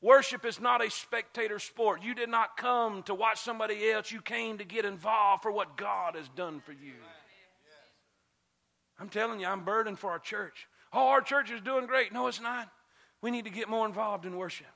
[0.00, 2.02] Worship is not a spectator sport.
[2.02, 4.10] You did not come to watch somebody else.
[4.10, 6.94] You came to get involved for what God has done for you.
[8.98, 10.66] I'm telling you, I'm burdened for our church.
[10.92, 12.12] Oh, our church is doing great.
[12.12, 12.68] No, it's not.
[13.20, 14.66] We need to get more involved in worship.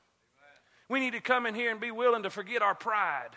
[0.89, 3.29] We need to come in here and be willing to forget our pride.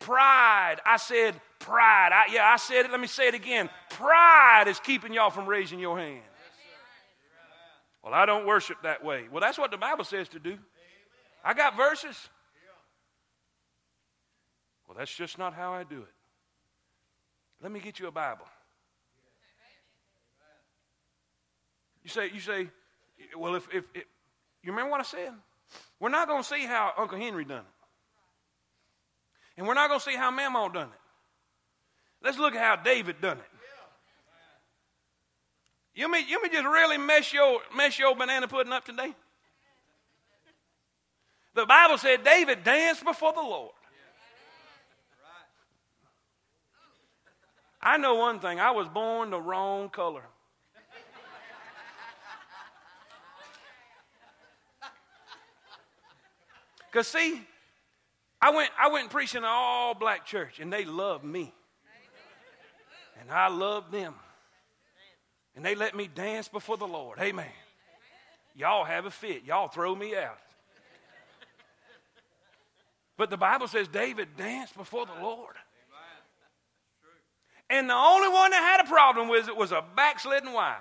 [0.00, 0.76] Pride.
[0.84, 2.10] I said pride.
[2.12, 2.90] I, yeah, I said it.
[2.90, 3.70] Let me say it again.
[3.90, 6.22] Pride is keeping y'all from raising your hand.
[8.02, 9.24] Well, I don't worship that way.
[9.30, 10.58] Well, that's what the Bible says to do.
[11.42, 12.28] I got verses.
[14.86, 16.12] Well, that's just not how I do it.
[17.62, 18.46] Let me get you a Bible.
[22.02, 22.68] You say, you say,
[23.38, 24.04] well, if, if, if
[24.62, 25.32] you remember what I said?
[26.00, 27.64] We're not going to see how Uncle Henry done it.
[29.56, 31.00] And we're not going to see how Mama done it.
[32.22, 33.44] Let's look at how David done it.
[35.94, 39.14] You mean you mean just really mess your mess your banana pudding up today?
[41.54, 43.70] The Bible said David danced before the Lord.
[47.80, 48.58] I know one thing.
[48.58, 50.24] I was born the wrong color.
[56.94, 57.40] Because see,
[58.40, 61.52] I went, I went preaching an all black church, and they loved me.
[63.20, 64.14] And I loved them.
[65.56, 67.18] And they let me dance before the Lord.
[67.18, 67.50] Amen.
[68.54, 69.42] Y'all have a fit.
[69.44, 70.38] Y'all throw me out.
[73.16, 75.56] But the Bible says David danced before the Lord.
[77.70, 80.78] And the only one that had a problem with it was a backslidden wife.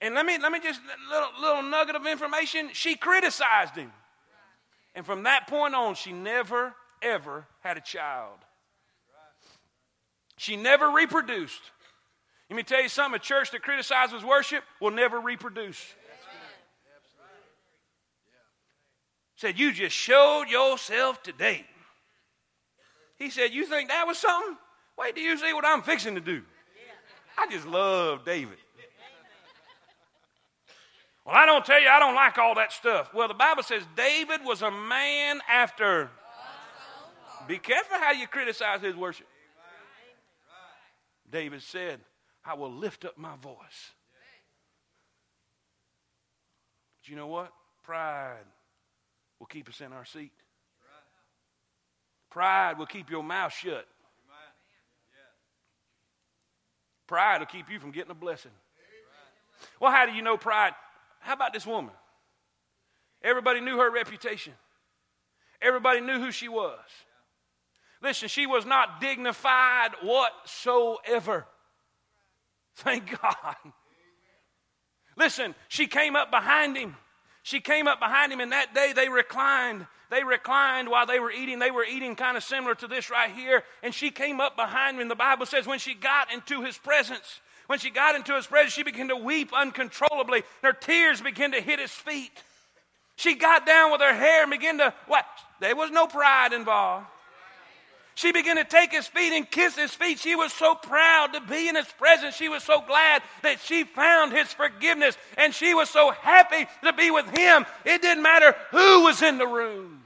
[0.00, 2.70] And let me let me just little little nugget of information.
[2.72, 3.92] She criticized him.
[4.94, 8.38] And from that point on, she never, ever had a child.
[10.36, 11.60] She never reproduced.
[12.50, 15.94] Let me tell you something a church that criticizes worship will never reproduce.
[19.36, 21.64] Said, You just showed yourself today.
[23.16, 24.56] He said, You think that was something?
[24.98, 26.42] Wait till you see what I'm fixing to do.
[27.36, 28.58] I just love David.
[31.24, 33.14] Well, I don't tell you, I don't like all that stuff.
[33.14, 36.10] Well, the Bible says David was a man after.
[37.48, 39.26] Be careful how you criticize his worship.
[41.30, 42.00] David said,
[42.44, 43.92] I will lift up my voice.
[47.00, 47.52] But you know what?
[47.82, 48.44] Pride
[49.38, 50.32] will keep us in our seat.
[52.30, 53.86] Pride will keep your mouth shut.
[57.06, 58.50] Pride will keep you from getting a blessing.
[59.80, 60.72] Well, how do you know pride?
[61.24, 61.94] How about this woman?
[63.22, 64.52] Everybody knew her reputation,
[65.60, 66.78] everybody knew who she was.
[68.02, 71.46] Listen, she was not dignified whatsoever.
[72.76, 73.56] Thank God.
[75.16, 76.96] Listen, she came up behind him.
[77.42, 79.86] She came up behind him, and that day they reclined.
[80.10, 81.58] They reclined while they were eating.
[81.58, 83.62] They were eating kind of similar to this right here.
[83.82, 85.08] And she came up behind him.
[85.08, 88.72] The Bible says when she got into his presence, when she got into his presence,
[88.72, 90.38] she began to weep uncontrollably.
[90.38, 92.42] and Her tears began to hit his feet.
[93.16, 95.24] She got down with her hair and began to what?
[95.60, 97.06] There was no pride involved.
[98.16, 100.20] She began to take his feet and kiss his feet.
[100.20, 102.36] She was so proud to be in his presence.
[102.36, 105.16] She was so glad that she found his forgiveness.
[105.36, 107.66] And she was so happy to be with him.
[107.84, 110.02] It didn't matter who was in the room.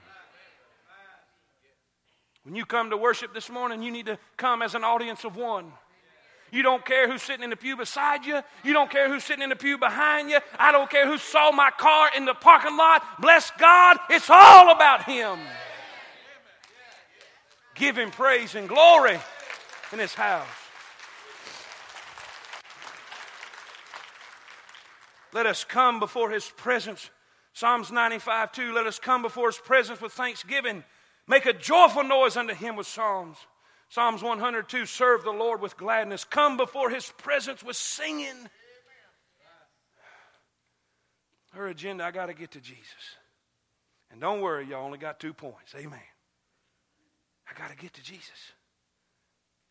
[2.45, 5.37] When you come to worship this morning, you need to come as an audience of
[5.37, 5.71] one.
[6.51, 8.41] You don't care who's sitting in the pew beside you.
[8.65, 10.39] You don't care who's sitting in the pew behind you.
[10.59, 13.21] I don't care who saw my car in the parking lot.
[13.21, 15.39] Bless God, it's all about Him.
[17.79, 19.19] Give him praise and glory
[19.93, 20.47] in his house.
[25.33, 27.11] Let us come before his presence.
[27.53, 28.73] Psalms 95 2.
[28.73, 30.83] Let us come before his presence with thanksgiving.
[31.29, 33.37] Make a joyful noise unto him with psalms.
[33.89, 36.25] Psalms 102 Serve the Lord with gladness.
[36.25, 38.49] Come before his presence with singing.
[41.53, 43.17] Her agenda, I got to get to Jesus.
[44.11, 45.75] And don't worry, y'all only got two points.
[45.75, 45.99] Amen.
[47.51, 48.53] I got to get to Jesus.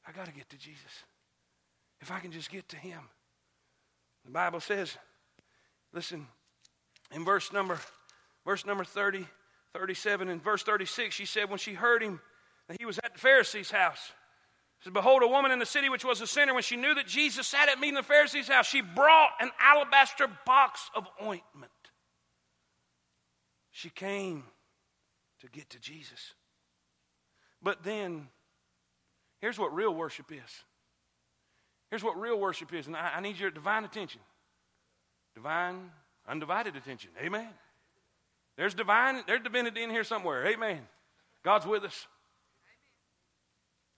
[0.08, 1.04] I got to get to Jesus.
[2.02, 3.02] If I can just get to him.
[4.26, 4.98] The Bible says,
[5.94, 6.28] listen,
[7.14, 7.80] in verse number
[8.46, 9.26] verse number 30,
[9.74, 12.20] 37, and verse 36, she said when she heard him
[12.80, 14.12] he was at the Pharisee's house.
[14.82, 17.08] Said, Behold, a woman in the city which was a sinner, when she knew that
[17.08, 21.72] Jesus sat at meat in the Pharisee's house, she brought an alabaster box of ointment.
[23.72, 24.44] She came
[25.42, 26.34] to get to Jesus.
[27.62, 28.28] But then,
[29.40, 30.64] here's what real worship is.
[31.90, 34.22] Here's what real worship is, and I, I need your divine attention.
[35.36, 35.92] Divine,
[36.28, 37.12] undivided attention.
[37.24, 37.48] Amen.
[38.58, 40.46] There's divine, there's divinity in here somewhere.
[40.48, 40.82] Amen.
[41.44, 42.08] God's with us.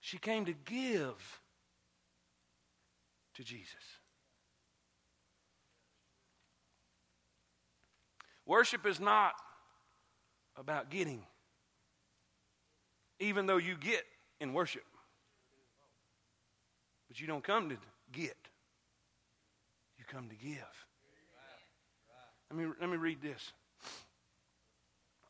[0.00, 1.40] She came to give
[3.34, 3.74] to Jesus.
[8.46, 9.34] Worship is not
[10.56, 11.22] about getting
[13.20, 14.04] even though you get
[14.40, 14.84] in worship.
[17.06, 17.76] But you don't come to
[18.12, 18.36] get,
[19.98, 20.56] you come to give.
[22.50, 23.52] Let me, let me read this.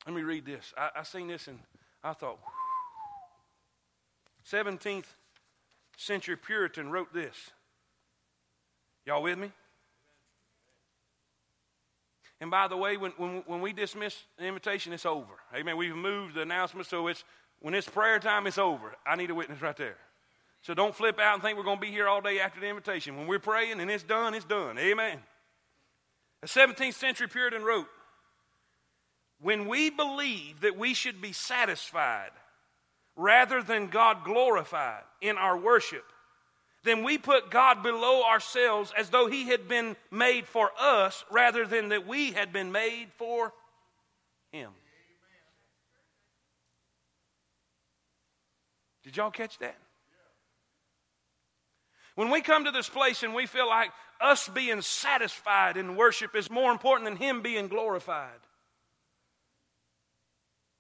[0.06, 0.72] Let me read this.
[0.78, 1.59] I, I seen this and
[2.02, 2.38] I thought,
[4.50, 5.05] 17th
[5.96, 7.35] century Puritan wrote this.
[9.07, 9.50] Y'all with me?
[12.40, 15.35] And by the way, when, when, when we dismiss the invitation, it's over.
[15.55, 15.76] Amen.
[15.76, 17.22] We've moved the announcement so it's
[17.61, 18.94] when it's prayer time, it's over.
[19.07, 19.98] I need a witness right there.
[20.62, 22.66] So don't flip out and think we're going to be here all day after the
[22.66, 23.16] invitation.
[23.16, 24.79] When we're praying and it's done, it's done.
[24.79, 25.18] Amen.
[26.42, 27.87] A 17th century Puritan wrote
[29.40, 32.31] When we believe that we should be satisfied
[33.20, 36.04] rather than God glorified in our worship,
[36.83, 41.66] then we put God below ourselves as though He had been made for us rather
[41.66, 43.52] than that we had been made for
[44.52, 44.70] Him.
[49.04, 49.76] Did y'all catch that?
[52.14, 56.35] When we come to this place and we feel like us being satisfied in worship
[56.35, 58.30] is more important than Him being glorified,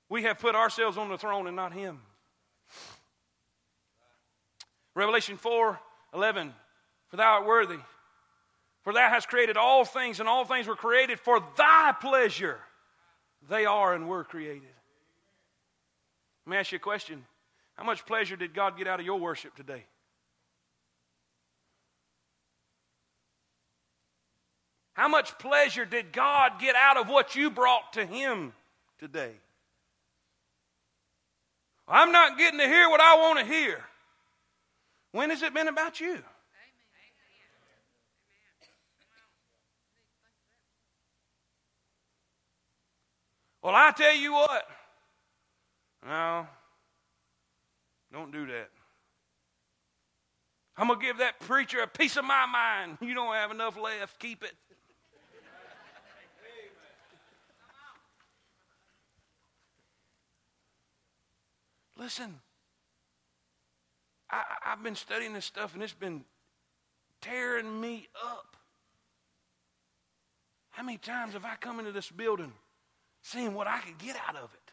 [0.08, 2.00] we have put ourselves on the throne and not Him.
[5.00, 5.80] Revelation 4
[6.12, 6.52] 11,
[7.08, 7.78] for thou art worthy,
[8.82, 12.58] for thou hast created all things, and all things were created for thy pleasure.
[13.48, 14.68] They are and were created.
[16.44, 17.24] Let me ask you a question
[17.76, 19.84] how much pleasure did God get out of your worship today?
[24.92, 28.52] How much pleasure did God get out of what you brought to Him
[28.98, 29.32] today?
[31.88, 33.82] I'm not getting to hear what I want to hear.
[35.12, 36.18] When has it been about you?
[43.62, 44.66] Well, I tell you what.
[46.06, 46.46] No,
[48.12, 48.70] don't do that.
[50.76, 52.96] I'm going to give that preacher a piece of my mind.
[53.02, 54.18] You don't have enough left.
[54.18, 54.54] Keep it.
[61.98, 62.40] Listen,
[64.30, 66.24] I, I've been studying this stuff and it's been
[67.20, 68.56] tearing me up.
[70.70, 72.52] How many times have I come into this building
[73.22, 74.72] seeing what I could get out of it?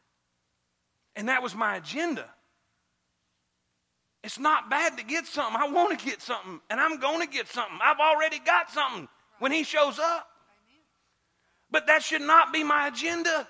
[1.15, 2.25] And that was my agenda.
[4.23, 5.59] It's not bad to get something.
[5.59, 7.79] I want to get something, and I'm going to get something.
[7.81, 9.07] I've already got something
[9.39, 10.27] when He shows up.
[11.71, 13.47] But that should not be my agenda.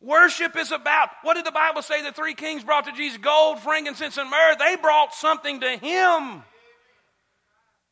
[0.00, 3.18] Worship is about what did the Bible say the three kings brought to Jesus?
[3.18, 4.56] Gold, frankincense, and myrrh.
[4.58, 6.42] They brought something to Him.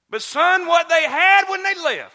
[0.09, 2.15] But, son, what they had when they left.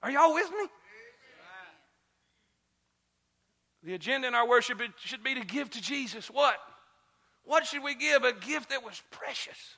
[0.00, 0.66] Are y'all with me?
[3.82, 6.56] The agenda in our worship should be to give to Jesus what?
[7.44, 8.22] What should we give?
[8.24, 9.76] A gift that was precious.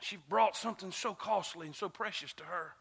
[0.00, 2.72] She brought something so costly and so precious to her.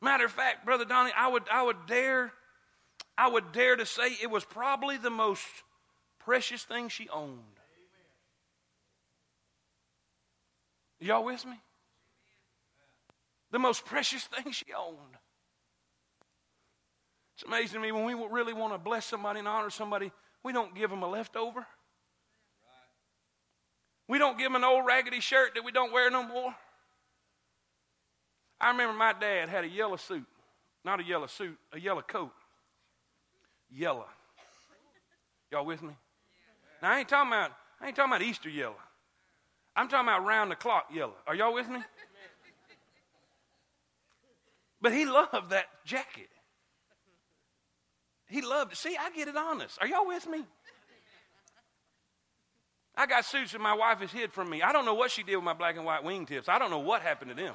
[0.00, 2.32] Matter of fact, Brother Donnie, I would, I would dare,
[3.16, 5.44] I would dare to say it was probably the most
[6.18, 7.40] precious thing she owned.
[10.98, 11.56] Y'all with me?
[13.50, 15.16] The most precious thing she owned.
[17.34, 20.10] It's amazing to me when we really want to bless somebody and honor somebody,
[20.42, 21.66] we don't give them a leftover.
[24.08, 26.54] We don't give them an old raggedy shirt that we don't wear no more.
[28.60, 30.24] I remember my dad had a yellow suit,
[30.84, 32.32] not a yellow suit, a yellow coat.
[33.70, 34.06] Yellow.
[35.50, 35.94] Y'all with me?
[36.82, 38.76] Now I ain't talking about I ain't talking about Easter yellow.
[39.74, 41.16] I'm talking about round the clock yellow.
[41.26, 41.80] Are y'all with me?
[44.80, 46.28] But he loved that jacket.
[48.28, 48.78] He loved it.
[48.78, 49.78] See, I get it honest.
[49.80, 50.44] Are y'all with me?
[52.96, 54.62] I got suits that my wife has hid from me.
[54.62, 56.48] I don't know what she did with my black and white wingtips.
[56.48, 57.54] I don't know what happened to them.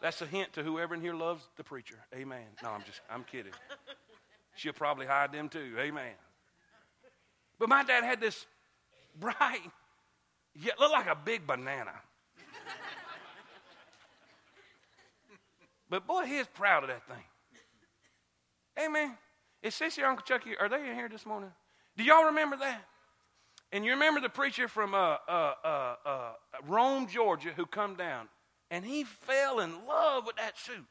[0.00, 1.96] That's a hint to whoever in here loves the preacher.
[2.14, 2.46] Amen.
[2.62, 3.52] No, I'm just, I'm kidding.
[4.54, 5.74] She'll probably hide them too.
[5.78, 6.12] Amen.
[7.58, 8.46] But my dad had this
[9.18, 9.60] bright,
[10.54, 11.92] yeah, looked like a big banana.
[15.90, 17.24] But boy, he is proud of that thing.
[18.84, 19.16] Amen.
[19.62, 21.50] Is Sissy Uncle Chucky, are they in here this morning?
[21.96, 22.84] Do y'all remember that?
[23.72, 26.32] And you remember the preacher from uh, uh, uh, uh,
[26.66, 28.28] Rome, Georgia, who come down,
[28.70, 30.84] and he fell in love with that suit.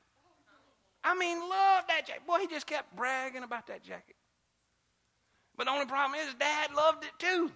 [1.03, 2.25] I mean, loved that jacket.
[2.27, 4.15] Boy, he just kept bragging about that jacket.
[5.55, 7.51] But the only problem is, Dad loved it too.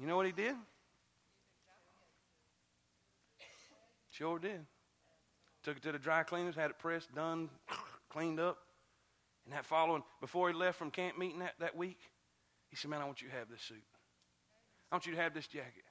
[0.00, 0.54] You know what he did?
[4.10, 4.64] Sure did.
[5.62, 7.50] Took it to the dry cleaners, had it pressed, done,
[8.08, 8.58] cleaned up.
[9.44, 11.98] And that following, before he left from camp meeting that, that week,
[12.68, 13.82] he said, Man, I want you to have this suit.
[14.90, 15.84] I want you to have this jacket.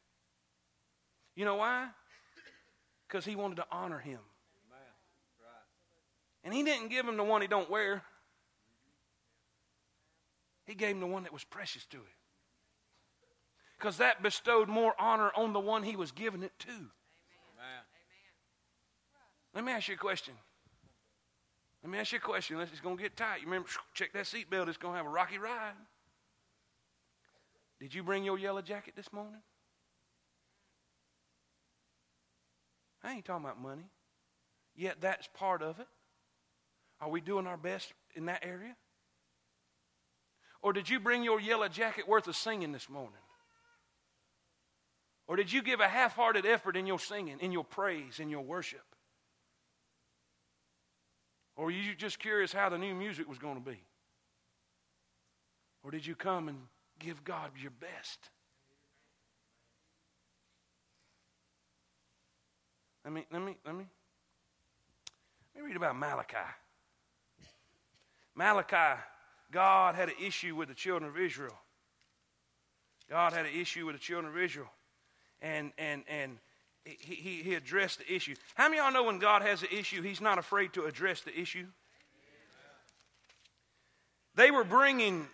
[1.39, 1.87] You know why?
[3.07, 4.19] Because he wanted to honor him.
[6.43, 8.03] And he didn't give him the one he don't wear.
[10.65, 12.17] He gave him the one that was precious to him.
[13.77, 16.89] Because that bestowed more honor on the one he was giving it to.
[19.55, 20.33] Let me ask you a question.
[21.81, 22.59] Let me ask you a question.
[22.59, 23.39] It's going to get tight.
[23.39, 24.67] You remember, check that seatbelt.
[24.67, 25.71] It's going to have a rocky ride.
[27.79, 29.39] Did you bring your yellow jacket this morning?
[33.03, 33.89] I ain't talking about money.
[34.75, 35.87] Yet that's part of it.
[37.01, 38.75] Are we doing our best in that area?
[40.61, 43.13] Or did you bring your yellow jacket worth of singing this morning?
[45.27, 48.29] Or did you give a half hearted effort in your singing, in your praise, in
[48.29, 48.83] your worship?
[51.55, 53.79] Or were you just curious how the new music was going to be?
[55.83, 56.57] Or did you come and
[56.99, 58.29] give God your best?
[63.09, 63.85] Let me, let me, let me,
[65.55, 66.37] let me read about Malachi.
[68.35, 69.01] Malachi,
[69.51, 71.57] God had an issue with the children of Israel.
[73.09, 74.69] God had an issue with the children of Israel.
[75.41, 76.37] And, and, and
[76.85, 78.35] he, he, he addressed the issue.
[78.53, 81.21] How many of y'all know when God has an issue, he's not afraid to address
[81.21, 81.65] the issue?
[84.35, 85.25] They were bringing,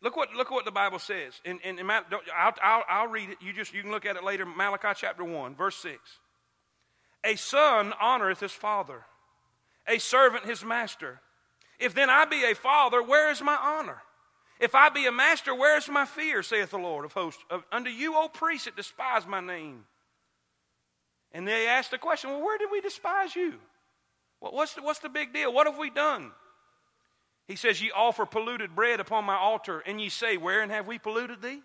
[0.00, 1.38] look what, look what the Bible says.
[1.44, 3.36] And, and, and I'll, I'll, I'll read it.
[3.42, 4.46] You, just, you can look at it later.
[4.46, 5.98] Malachi chapter 1, verse 6.
[7.24, 9.04] A son honoreth his father,
[9.86, 11.20] a servant his master.
[11.78, 14.02] If then I be a father, where is my honor?
[14.60, 17.44] If I be a master, where is my fear, saith the Lord of hosts?
[17.70, 19.84] Unto you, O priests, that despise my name.
[21.32, 23.54] And they asked the question, well, where did we despise you?
[24.40, 25.52] what's, the, what's the big deal?
[25.52, 26.32] What have we done?
[27.48, 30.98] He says, Ye offer polluted bread upon my altar, and ye say, Wherein have we
[30.98, 31.62] polluted thee?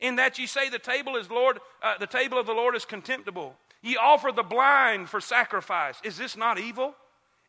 [0.00, 2.84] In that ye say the table is Lord, uh, the table of the Lord is
[2.84, 3.56] contemptible.
[3.82, 5.96] Ye offer the blind for sacrifice.
[6.04, 6.94] Is this not evil?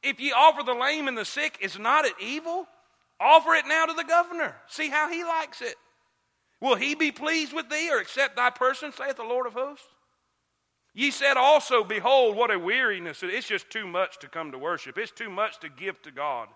[0.02, 2.68] If ye offer the lame and the sick, is not it evil?
[3.20, 4.56] Offer it now to the governor.
[4.68, 5.76] See how he likes it.
[6.60, 9.86] Will he be pleased with thee or accept thy person, saith the Lord of hosts?
[10.94, 13.24] Ye said also, Behold, what a weariness.
[13.24, 14.98] It's just too much to come to worship.
[14.98, 16.50] It's too much to give to God.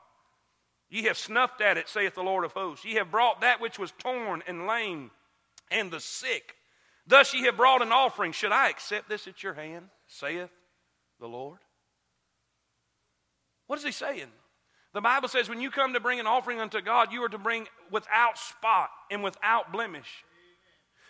[0.89, 2.85] Ye have snuffed at it, saith the Lord of hosts.
[2.85, 5.11] Ye have brought that which was torn and lame
[5.71, 6.55] and the sick.
[7.07, 8.31] Thus ye have brought an offering.
[8.31, 10.49] Should I accept this at your hand, saith
[11.19, 11.59] the Lord?
[13.67, 14.27] What is he saying?
[14.93, 17.37] The Bible says when you come to bring an offering unto God, you are to
[17.37, 20.23] bring without spot and without blemish.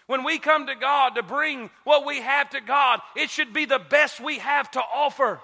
[0.08, 3.66] When we come to God to bring what we have to God, it should be
[3.66, 5.40] the best we have to offer.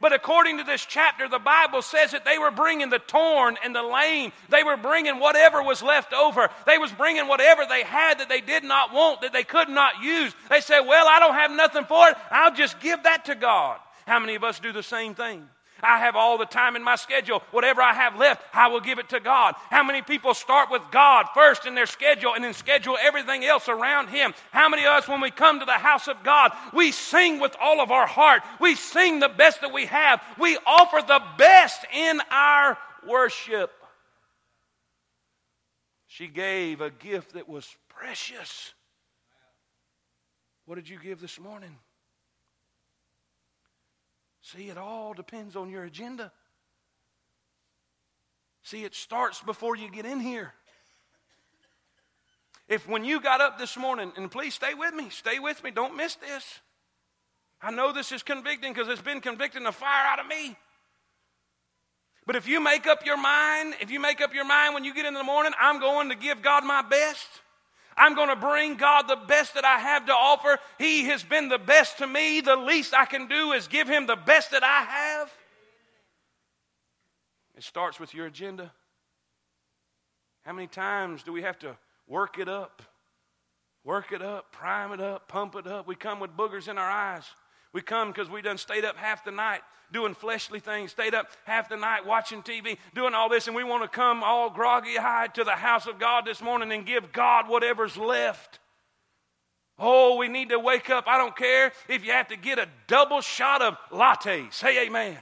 [0.00, 3.74] But according to this chapter, the Bible says that they were bringing the torn and
[3.74, 4.32] the lame.
[4.48, 6.48] They were bringing whatever was left over.
[6.66, 10.02] They was bringing whatever they had that they did not want, that they could not
[10.02, 10.32] use.
[10.48, 12.16] They said, well, I don't have nothing for it.
[12.30, 13.78] I'll just give that to God.
[14.06, 15.48] How many of us do the same thing?
[15.82, 17.42] I have all the time in my schedule.
[17.50, 19.54] Whatever I have left, I will give it to God.
[19.70, 23.68] How many people start with God first in their schedule and then schedule everything else
[23.68, 24.34] around Him?
[24.50, 27.54] How many of us, when we come to the house of God, we sing with
[27.60, 28.42] all of our heart?
[28.60, 30.20] We sing the best that we have.
[30.38, 32.76] We offer the best in our
[33.06, 33.70] worship.
[36.06, 38.72] She gave a gift that was precious.
[40.66, 41.76] What did you give this morning?
[44.52, 46.32] See, it all depends on your agenda.
[48.62, 50.54] See, it starts before you get in here.
[52.66, 55.70] If when you got up this morning, and please stay with me, stay with me,
[55.70, 56.60] don't miss this.
[57.60, 60.56] I know this is convicting because it's been convicting the fire out of me.
[62.26, 64.94] But if you make up your mind, if you make up your mind when you
[64.94, 67.26] get in the morning, I'm going to give God my best.
[67.98, 70.58] I'm going to bring God the best that I have to offer.
[70.78, 72.40] He has been the best to me.
[72.40, 75.34] The least I can do is give Him the best that I have.
[77.56, 78.70] It starts with your agenda.
[80.44, 81.76] How many times do we have to
[82.06, 82.82] work it up?
[83.84, 85.86] Work it up, prime it up, pump it up.
[85.86, 87.24] We come with boogers in our eyes.
[87.72, 89.60] We come because we done stayed up half the night
[89.92, 93.64] doing fleshly things, stayed up half the night watching TV, doing all this, and we
[93.64, 97.12] want to come all groggy eyed to the house of God this morning and give
[97.12, 98.58] God whatever's left.
[99.78, 101.04] Oh, we need to wake up.
[101.06, 104.52] I don't care if you have to get a double shot of lattes.
[104.52, 105.18] Say amen.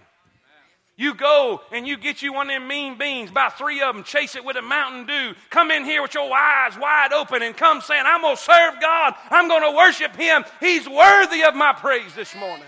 [0.98, 4.02] You go and you get you one of them mean beans, about three of them,
[4.02, 5.34] chase it with a Mountain Dew.
[5.50, 8.80] Come in here with your eyes wide open and come saying, I'm going to serve
[8.80, 9.14] God.
[9.30, 10.44] I'm going to worship Him.
[10.58, 12.64] He's worthy of my praise this morning.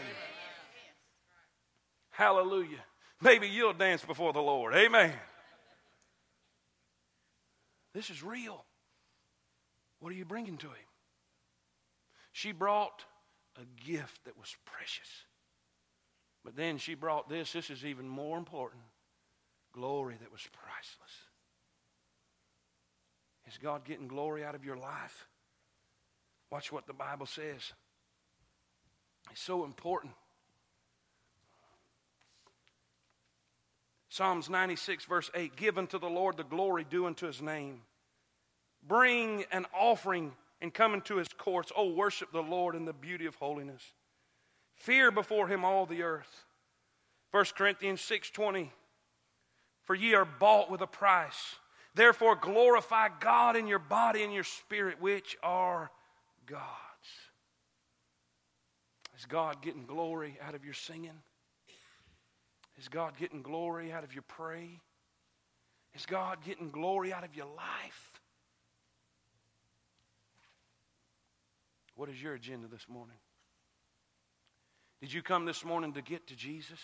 [2.10, 2.84] Hallelujah.
[3.22, 4.74] Maybe you'll dance before the Lord.
[4.74, 5.12] Amen.
[7.94, 8.64] This is real.
[10.00, 10.76] What are you bringing to Him?
[12.32, 13.04] She brought
[13.56, 15.08] a gift that was precious.
[16.48, 17.52] But then she brought this.
[17.52, 18.80] This is even more important
[19.74, 21.12] glory that was priceless.
[23.46, 25.28] Is God getting glory out of your life?
[26.50, 27.74] Watch what the Bible says.
[29.30, 30.14] It's so important.
[34.08, 37.82] Psalms 96, verse 8 Give unto the Lord the glory due unto his name.
[38.82, 40.32] Bring an offering
[40.62, 41.70] and come into his courts.
[41.76, 43.82] Oh, worship the Lord in the beauty of holiness.
[44.78, 46.44] Fear before him all the earth.
[47.30, 48.70] 1 Corinthians 6:20
[49.82, 51.56] For ye are bought with a price.
[51.94, 55.90] Therefore glorify God in your body and your spirit which are
[56.46, 56.62] God's.
[59.18, 61.20] Is God getting glory out of your singing?
[62.78, 64.80] Is God getting glory out of your pray?
[65.94, 68.20] Is God getting glory out of your life?
[71.96, 73.16] What is your agenda this morning?
[75.00, 76.80] Did you come this morning to get to Jesus?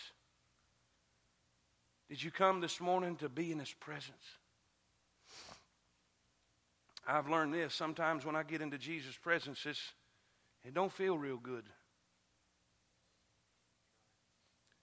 [2.09, 4.23] Did you come this morning to be in His presence?
[7.07, 7.73] I've learned this.
[7.73, 9.65] Sometimes when I get into Jesus' presence,
[10.63, 11.65] it don't feel real good.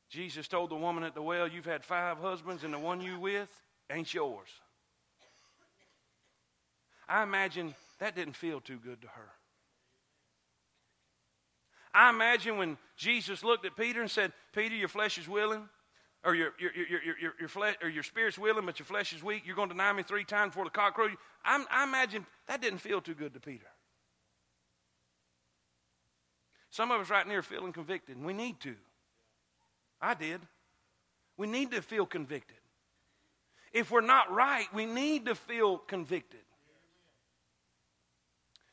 [0.08, 3.18] Jesus told the woman at the well, You've had five husbands, and the one you
[3.18, 3.50] with
[3.90, 4.48] ain't yours.
[7.08, 9.30] I imagine that didn't feel too good to her.
[11.94, 15.68] I imagine when Jesus looked at Peter and said, Peter, your flesh is willing,
[16.24, 19.12] or your, your, your, your, your, your, flesh, or your spirit's willing, but your flesh
[19.12, 19.42] is weak.
[19.44, 21.10] You're going to deny me three times before the cock crows.
[21.44, 23.66] I, I imagine that didn't feel too good to Peter.
[26.70, 28.74] Some of us right now are feeling convicted, and we need to.
[30.00, 30.40] I did.
[31.36, 32.56] We need to feel convicted.
[33.72, 36.40] If we're not right, we need to feel convicted.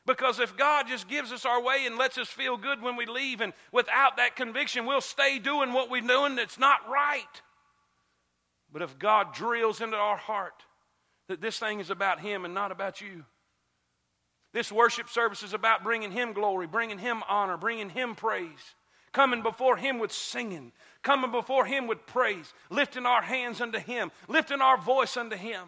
[0.09, 3.05] Because if God just gives us our way and lets us feel good when we
[3.05, 7.41] leave, and without that conviction, we'll stay doing what we're doing that's not right.
[8.73, 10.63] But if God drills into our heart
[11.27, 13.23] that this thing is about Him and not about you,
[14.51, 18.73] this worship service is about bringing Him glory, bringing Him honor, bringing Him praise,
[19.11, 20.71] coming before Him with singing,
[21.03, 25.65] coming before Him with praise, lifting our hands unto Him, lifting our voice unto Him.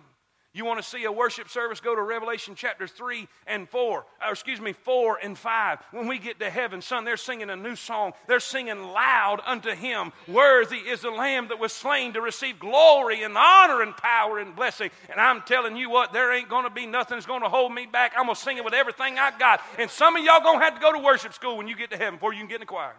[0.54, 1.80] You want to see a worship service?
[1.80, 5.80] Go to Revelation chapter 3 and 4, or excuse me, 4 and 5.
[5.91, 8.12] When we get to heaven, son, they're singing a new song.
[8.28, 10.12] They're singing loud unto him.
[10.28, 14.54] Worthy is the Lamb that was slain to receive glory and honor and power and
[14.54, 14.89] blessing.
[15.10, 17.74] And I'm telling you what, there ain't going to be nothing that's going to hold
[17.74, 18.12] me back.
[18.18, 19.62] I'm going to sing it with everything I got.
[19.80, 21.91] And some of y'all going to have to go to worship school when you get
[21.91, 22.95] to heaven before you can get in the choir.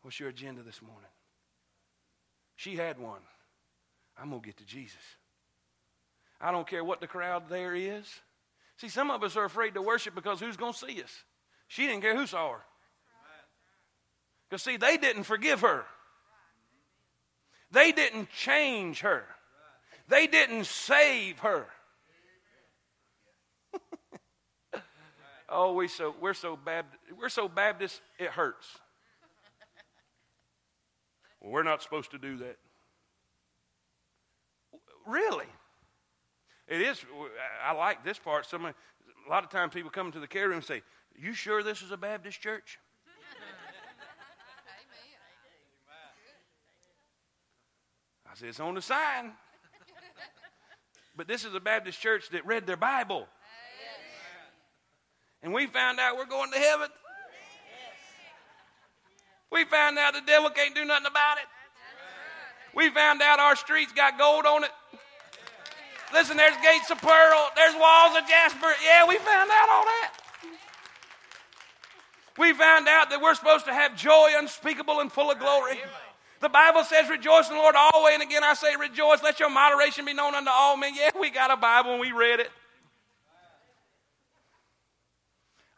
[0.00, 1.10] What's your agenda this morning?
[2.56, 3.20] She had one.
[4.22, 5.02] I'm going to get to Jesus.
[6.40, 8.06] I don't care what the crowd there is.
[8.76, 11.12] See, some of us are afraid to worship because who's going to see us?
[11.66, 12.60] She didn't care who saw her.
[14.48, 15.84] Because, see, they didn't forgive her,
[17.72, 19.24] they didn't change her,
[20.08, 21.66] they didn't save her.
[25.48, 26.84] oh, we so we're so bad
[27.18, 28.66] we're so Baptist it hurts.
[31.40, 32.58] Well, we're not supposed to do that.
[35.06, 35.46] Really?
[36.68, 37.04] It is.
[37.64, 38.46] I like this part.
[38.46, 38.74] Some, a
[39.28, 40.82] lot of times people come to the care room and say,
[41.16, 42.78] You sure this is a Baptist church?
[48.30, 49.32] I said, It's on the sign.
[51.14, 53.26] But this is a Baptist church that read their Bible.
[55.42, 56.88] And we found out we're going to heaven.
[59.50, 61.44] We found out the devil can't do nothing about it.
[62.74, 64.70] We found out our streets got gold on it.
[66.12, 68.72] Listen, there's gates of pearl, there's walls of jasper.
[68.84, 70.12] Yeah, we found out all that.
[72.38, 75.78] We found out that we're supposed to have joy unspeakable and full of glory.
[76.40, 78.14] The Bible says, Rejoice in the Lord always.
[78.14, 79.22] And again, I say, Rejoice.
[79.22, 80.94] Let your moderation be known unto all men.
[80.94, 82.50] Yeah, we got a Bible and we read it.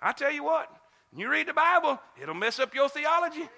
[0.01, 0.69] I tell you what,
[1.17, 3.49] you read the Bible, it'll mess up your theology.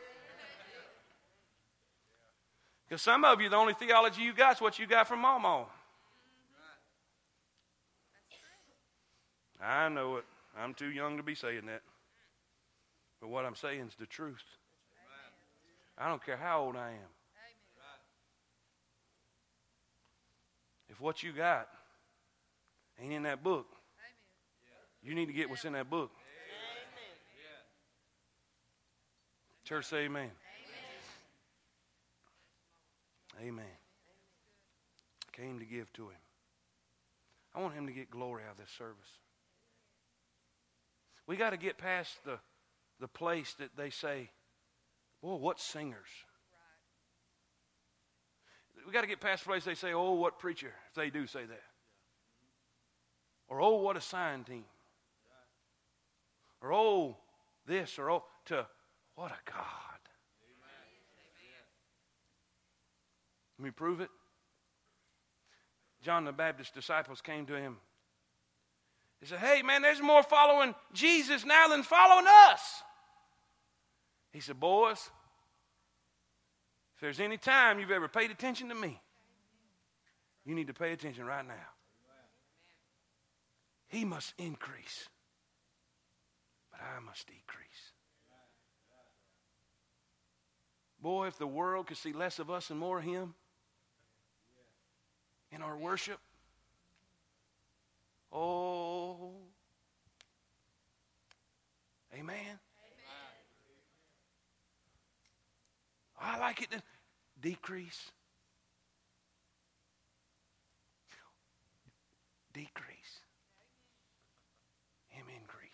[2.89, 5.67] Because some of you, the only theology you got is what you got from Mama.
[9.61, 10.25] I know it.
[10.59, 11.83] I'm too young to be saying that.
[13.21, 14.45] But what I'm saying is the truth.
[15.99, 17.11] I don't care how old I am.
[20.89, 21.69] If what you got
[23.01, 23.67] ain't in that book,
[25.03, 26.11] you need to get what's in that book.
[29.65, 30.31] Church, say amen.
[33.41, 33.65] Amen.
[35.33, 36.19] Came to give to him.
[37.55, 39.11] I want him to get glory out of this service.
[41.27, 42.39] We got to get past the,
[43.01, 44.31] the place that they say,
[45.23, 46.09] boy, what singers.
[48.87, 51.27] We got to get past the place they say, oh, what preacher, if they do
[51.27, 51.63] say that.
[53.49, 54.65] Or, oh, what a sign team.
[56.61, 57.17] Or, oh,
[57.67, 58.67] this, or, oh, to,
[59.15, 59.86] what a God.
[63.59, 64.11] Let me prove it.
[66.03, 67.79] John the Baptist's disciples came to him
[69.21, 72.83] he said, Hey, man, there's more following Jesus now than following us.
[74.33, 75.11] He said, Boys,
[76.95, 79.01] if there's any time you've ever paid attention to me,
[80.45, 81.55] you need to pay attention right now.
[83.89, 85.09] He must increase,
[86.71, 87.67] but I must decrease.
[91.01, 93.35] Boy, if the world could see less of us and more of Him
[95.57, 96.21] in our worship,
[98.33, 99.33] Oh.
[102.13, 102.35] Amen.
[102.35, 102.59] Amen.
[106.21, 106.83] I like it to
[107.41, 108.11] decrease.
[112.53, 113.21] Decrease.
[115.09, 115.71] Him increase.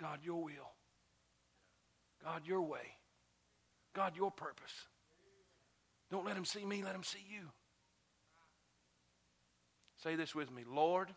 [0.00, 0.72] God, your will.
[2.24, 2.96] God, your way.
[3.92, 4.88] God, your purpose.
[6.10, 7.50] Don't let him see me, let him see you.
[10.04, 11.16] Say this with me Lord, Lord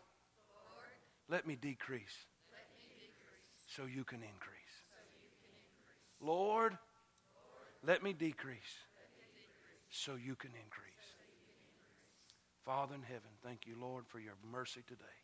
[1.28, 4.76] let, me decrease, let me decrease so you can increase.
[4.88, 6.24] So you can increase.
[6.24, 11.04] Lord, Lord let, me decrease, let me decrease so you can increase.
[11.04, 12.64] So you can increase.
[12.64, 15.20] Father in heaven, thank you, Lord, for your mercy today.